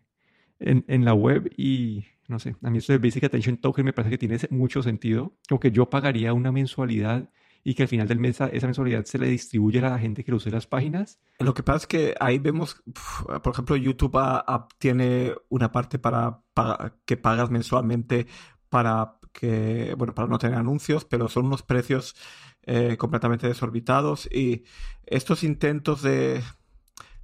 en, 0.60 0.86
en 0.88 1.06
la 1.06 1.14
web 1.14 1.52
y 1.58 2.06
no 2.28 2.40
sé, 2.40 2.56
a 2.62 2.70
mí 2.70 2.78
esto 2.78 2.94
de 2.94 3.00
Basic 3.00 3.26
Attention 3.26 3.58
Token 3.58 3.86
me 3.86 3.94
parece 3.94 4.12
que 4.12 4.18
tiene 4.18 4.38
mucho 4.50 4.82
sentido, 4.82 5.34
como 5.50 5.60
que 5.60 5.72
yo 5.72 5.90
pagaría 5.90 6.34
una 6.34 6.52
mensualidad 6.52 7.30
y 7.64 7.76
que 7.76 7.84
al 7.84 7.90
final 7.90 8.08
del 8.08 8.20
mes 8.20 8.42
esa 8.42 8.68
mensualidad 8.68 9.06
se 9.06 9.18
le 9.18 9.28
distribuye 9.28 9.80
a 9.80 9.90
la 9.90 10.00
gente 10.00 10.24
que 10.24 10.32
lo 10.32 10.38
use 10.38 10.52
las 10.52 10.68
páginas. 10.68 11.20
Lo 11.40 11.54
que 11.54 11.64
pasa 11.64 11.78
es 11.78 11.88
que 11.88 12.16
ahí 12.20 12.38
vemos, 12.38 12.84
por 13.42 13.54
ejemplo, 13.54 13.76
YouTube 13.76 14.18
tiene 14.78 15.34
una 15.50 15.72
parte 15.72 15.98
para, 15.98 16.44
que 17.06 17.18
pagas 17.18 17.50
mensualmente 17.52 18.28
para 18.70 19.20
que, 19.34 19.96
bueno, 19.98 20.14
para 20.16 20.28
no 20.28 20.38
tener 20.38 20.58
anuncios, 20.58 21.06
pero 21.06 21.28
son 21.28 21.48
unos 21.48 21.64
precios 21.64 22.16
eh, 22.64 22.96
completamente 22.98 23.48
desorbitados 23.48 24.28
y 24.32 24.64
estos 25.06 25.44
intentos 25.44 26.02
de, 26.02 26.42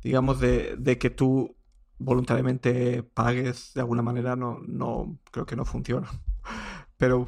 digamos, 0.03 0.39
de, 0.39 0.75
de 0.77 0.97
que 0.97 1.09
tú 1.09 1.55
voluntariamente 1.99 3.03
pagues 3.03 3.73
de 3.73 3.81
alguna 3.81 4.01
manera 4.01 4.35
no, 4.35 4.59
no 4.67 5.19
creo 5.31 5.45
que 5.45 5.55
no 5.55 5.65
funciona. 5.65 6.09
Pero, 6.97 7.27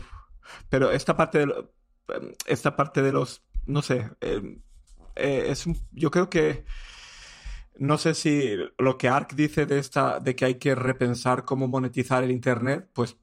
pero 0.69 0.91
esta 0.91 1.15
parte 1.15 1.45
de, 1.45 1.69
esta 2.45 2.75
parte 2.75 3.01
de 3.01 3.13
los, 3.13 3.43
no 3.65 3.81
sé, 3.81 4.09
em, 4.19 4.61
eh, 5.15 5.45
es 5.47 5.65
yo 5.91 6.11
creo 6.11 6.29
que 6.29 6.65
no 7.77 7.97
sé 7.97 8.13
si 8.13 8.55
lo 8.77 8.97
que 8.97 9.09
Ark 9.09 9.33
dice 9.35 9.65
de 9.65 9.79
esta, 9.79 10.19
de 10.19 10.35
que 10.35 10.45
hay 10.45 10.55
que 10.55 10.75
repensar 10.75 11.45
cómo 11.45 11.67
monetizar 11.67 12.23
el 12.23 12.31
internet, 12.31 12.89
pues 12.93 13.17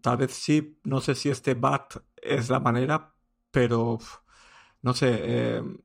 tal 0.00 0.16
vez 0.18 0.32
sí, 0.32 0.78
no 0.84 1.00
sé 1.00 1.14
si 1.14 1.28
este 1.28 1.54
BAT 1.54 2.02
es 2.16 2.48
la 2.50 2.60
manera, 2.60 3.14
pero 3.50 3.98
no 4.82 4.94
sé, 4.94 5.56
em, 5.56 5.78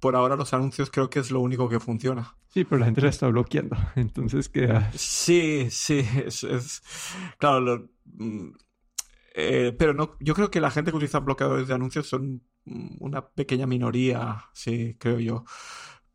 por 0.00 0.16
ahora 0.16 0.36
los 0.36 0.52
anuncios 0.54 0.90
creo 0.90 1.10
que 1.10 1.20
es 1.20 1.30
lo 1.30 1.40
único 1.40 1.68
que 1.68 1.80
funciona. 1.80 2.36
Sí, 2.48 2.64
pero 2.64 2.78
la 2.78 2.86
gente 2.86 3.02
la 3.02 3.10
está 3.10 3.28
bloqueando, 3.28 3.76
entonces 3.96 4.48
queda... 4.48 4.90
Sí, 4.94 5.68
sí, 5.70 6.06
es, 6.24 6.82
claro, 7.38 7.60
lo, 7.60 7.90
mm, 8.04 8.50
Eh, 9.34 9.74
pero 9.78 9.94
no, 9.94 10.16
yo 10.20 10.34
creo 10.34 10.50
que 10.50 10.60
la 10.60 10.70
gente 10.70 10.90
que 10.90 10.96
utiliza 10.96 11.20
bloqueadores 11.20 11.68
de 11.68 11.74
anuncios 11.74 12.08
son 12.08 12.42
una 13.00 13.28
pequeña 13.28 13.66
minoría, 13.66 14.44
sí, 14.52 14.96
creo 14.98 15.20
yo. 15.20 15.44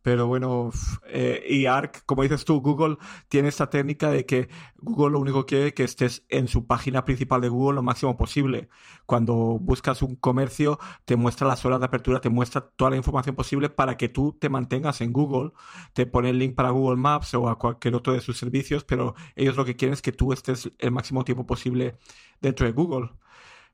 Pero 0.04 0.28
bueno, 0.28 0.72
eh, 1.08 1.46
y 1.50 1.66
ARC, 1.66 2.06
como 2.06 2.24
dices 2.24 2.44
tú, 2.44 2.60
Google 2.60 2.98
tiene 3.30 3.48
esta 3.48 3.70
técnica 3.70 4.12
de 4.12 4.26
que 4.26 4.50
Google 4.76 5.14
lo 5.14 5.20
único 5.20 5.46
que 5.46 5.56
quiere 5.56 5.68
es 5.68 5.74
que 5.74 5.84
estés 5.86 6.26
en 6.28 6.50
su 6.50 6.68
página 6.68 7.06
principal 7.06 7.40
de 7.40 7.48
Google 7.48 7.76
lo 7.76 7.84
máximo 7.84 8.18
posible. 8.18 8.68
Cuando 9.06 9.34
buscas 9.62 10.02
un 10.02 10.18
comercio, 10.18 10.78
te 11.06 11.16
muestra 11.16 11.48
las 11.48 11.64
horas 11.66 11.80
de 11.80 11.86
apertura, 11.86 12.20
te 12.20 12.30
muestra 12.30 12.62
toda 12.76 12.92
la 12.92 12.98
información 12.98 13.36
posible 13.38 13.70
para 13.70 13.96
que 13.96 14.10
tú 14.10 14.38
te 14.38 14.50
mantengas 14.50 15.00
en 15.00 15.14
Google. 15.14 15.52
Te 15.94 16.06
pone 16.06 16.32
el 16.32 16.40
link 16.40 16.56
para 16.56 16.72
Google 16.72 16.98
Maps 16.98 17.34
o 17.36 17.48
a 17.48 17.58
cualquier 17.58 17.96
otro 17.96 18.12
de 18.12 18.20
sus 18.20 18.38
servicios, 18.38 18.84
pero 18.84 19.16
ellos 19.36 19.56
lo 19.56 19.64
que 19.64 19.78
quieren 19.78 19.94
es 19.94 20.02
que 20.02 20.12
tú 20.12 20.34
estés 20.34 20.70
el 20.80 20.92
máximo 20.92 21.24
tiempo 21.24 21.46
posible 21.46 21.96
dentro 22.42 22.66
de 22.66 22.74
Google. 22.74 23.12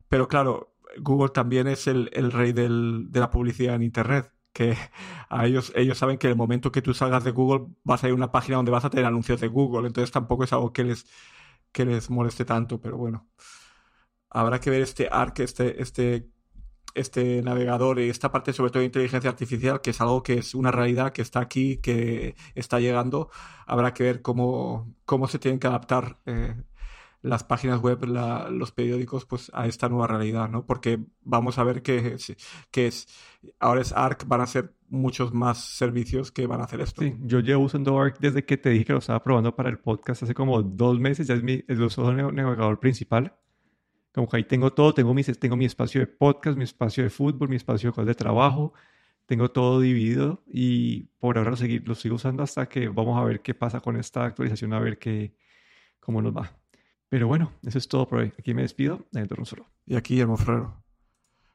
Pero 0.10 0.28
claro, 0.28 0.76
Google 1.00 1.30
también 1.30 1.68
es 1.68 1.88
el, 1.88 2.10
rey 2.32 2.54
de 2.54 3.20
la 3.20 3.32
publicidad 3.32 3.76
en 3.76 3.84
Internet 3.84 4.32
que 4.60 4.78
a 5.30 5.46
ellos, 5.46 5.72
ellos 5.76 5.98
saben 5.98 6.18
que 6.18 6.28
el 6.28 6.36
momento 6.36 6.72
que 6.72 6.82
tú 6.82 6.94
salgas 6.94 7.24
de 7.24 7.32
Google 7.32 7.68
vas 7.84 8.04
a 8.04 8.08
ir 8.08 8.12
a 8.12 8.16
una 8.16 8.32
página 8.32 8.58
donde 8.58 8.72
vas 8.72 8.84
a 8.84 8.90
tener 8.90 9.06
anuncios 9.06 9.40
de 9.40 9.48
Google, 9.48 9.88
entonces 9.88 10.12
tampoco 10.12 10.44
es 10.44 10.52
algo 10.52 10.74
que 10.74 10.84
les, 10.84 11.06
que 11.72 11.86
les 11.86 12.10
moleste 12.10 12.44
tanto, 12.46 12.82
pero 12.82 12.98
bueno. 12.98 13.28
Habrá 14.30 14.60
que 14.60 14.70
ver 14.70 14.82
este 14.82 15.08
ARC, 15.12 15.40
este, 15.40 15.82
este, 15.82 16.30
este 16.94 17.42
navegador 17.42 18.00
y 18.00 18.10
esta 18.10 18.32
parte 18.32 18.54
sobre 18.54 18.72
todo 18.72 18.82
de 18.82 18.88
inteligencia 18.88 19.30
artificial, 19.30 19.82
que 19.82 19.92
es 19.92 20.02
algo 20.02 20.24
que 20.24 20.36
es 20.36 20.54
una 20.56 20.72
realidad, 20.72 21.14
que 21.14 21.22
está 21.22 21.40
aquí, 21.40 21.78
que 21.78 22.36
está 22.56 22.80
llegando. 22.80 23.30
Habrá 23.66 23.94
que 23.94 24.04
ver 24.04 24.22
cómo, 24.22 24.94
cómo 25.06 25.28
se 25.28 25.40
tienen 25.40 25.60
que 25.60 25.68
adaptar 25.68 26.20
eh, 26.26 26.56
las 27.22 27.44
páginas 27.44 27.82
web, 27.82 28.06
los 28.06 28.72
periódicos, 28.72 29.26
pues 29.26 29.52
a 29.54 29.68
esta 29.68 29.90
nueva 29.90 30.08
realidad, 30.08 30.50
¿no? 30.50 30.66
Porque 30.66 31.00
vamos 31.22 31.58
a 31.58 31.64
ver 31.64 31.82
que, 31.82 32.18
que 32.72 32.88
es, 32.88 33.08
ahora 33.60 33.82
es 33.82 33.92
ARC, 33.92 34.26
van 34.28 34.42
a 34.42 34.48
ser 34.48 34.74
muchos 34.88 35.34
más 35.34 35.60
servicios 35.60 36.32
que 36.32 36.48
van 36.48 36.62
a 36.62 36.64
hacer 36.64 36.82
esto. 36.82 37.02
Sí, 37.02 37.16
yo 37.22 37.40
llevo 37.42 37.64
usando 37.64 38.00
ARC 38.00 38.20
desde 38.20 38.46
que 38.46 38.58
te 38.58 38.70
dije 38.70 38.86
que 38.86 38.94
lo 38.94 39.00
estaba 39.00 39.22
probando 39.22 39.56
para 39.56 39.70
el 39.70 39.80
podcast 39.80 40.24
hace 40.24 40.34
como 40.34 40.62
dos 40.62 41.00
meses, 41.00 41.28
ya 41.28 41.36
es 41.36 41.44
mi 41.44 41.64
el 41.68 42.36
navegador 42.36 42.80
principal. 42.80 43.36
Como 44.14 44.28
que 44.28 44.38
ahí 44.38 44.44
tengo 44.44 44.72
todo, 44.74 44.94
tengo 44.94 45.14
mi, 45.14 45.24
tengo 45.24 45.56
mi 45.56 45.66
espacio 45.66 46.02
de 46.02 46.08
podcast, 46.08 46.58
mi 46.58 46.64
espacio 46.64 47.04
de 47.04 47.10
fútbol, 47.10 47.50
mi 47.50 47.58
espacio 47.58 47.92
de 47.92 48.16
trabajo, 48.16 48.74
tengo 49.26 49.52
todo 49.52 49.80
dividido 49.80 50.42
y 50.48 51.04
por 51.20 51.38
ahora 51.38 51.52
lo, 51.52 51.58
seguir, 51.58 51.88
lo 51.88 51.94
sigo 51.94 52.16
usando 52.16 52.42
hasta 52.42 52.68
que 52.68 52.88
vamos 52.88 53.20
a 53.20 53.24
ver 53.24 53.42
qué 53.42 53.54
pasa 53.54 53.82
con 53.82 53.98
esta 53.98 54.26
actualización, 54.26 54.74
a 54.74 54.80
ver 54.80 54.98
qué, 54.98 55.36
cómo 56.00 56.22
nos 56.22 56.36
va. 56.36 56.59
Pero 57.10 57.28
bueno, 57.28 57.52
eso 57.64 57.78
es 57.78 57.88
todo 57.88 58.08
por 58.08 58.20
hoy. 58.20 58.34
Aquí 58.38 58.54
me 58.54 58.62
despido, 58.62 59.08
Daniel 59.12 59.46
solo 59.46 59.66
Y 59.86 59.96
aquí, 59.96 60.14
Guillermo 60.14 60.38
Ferrero. 60.38 60.84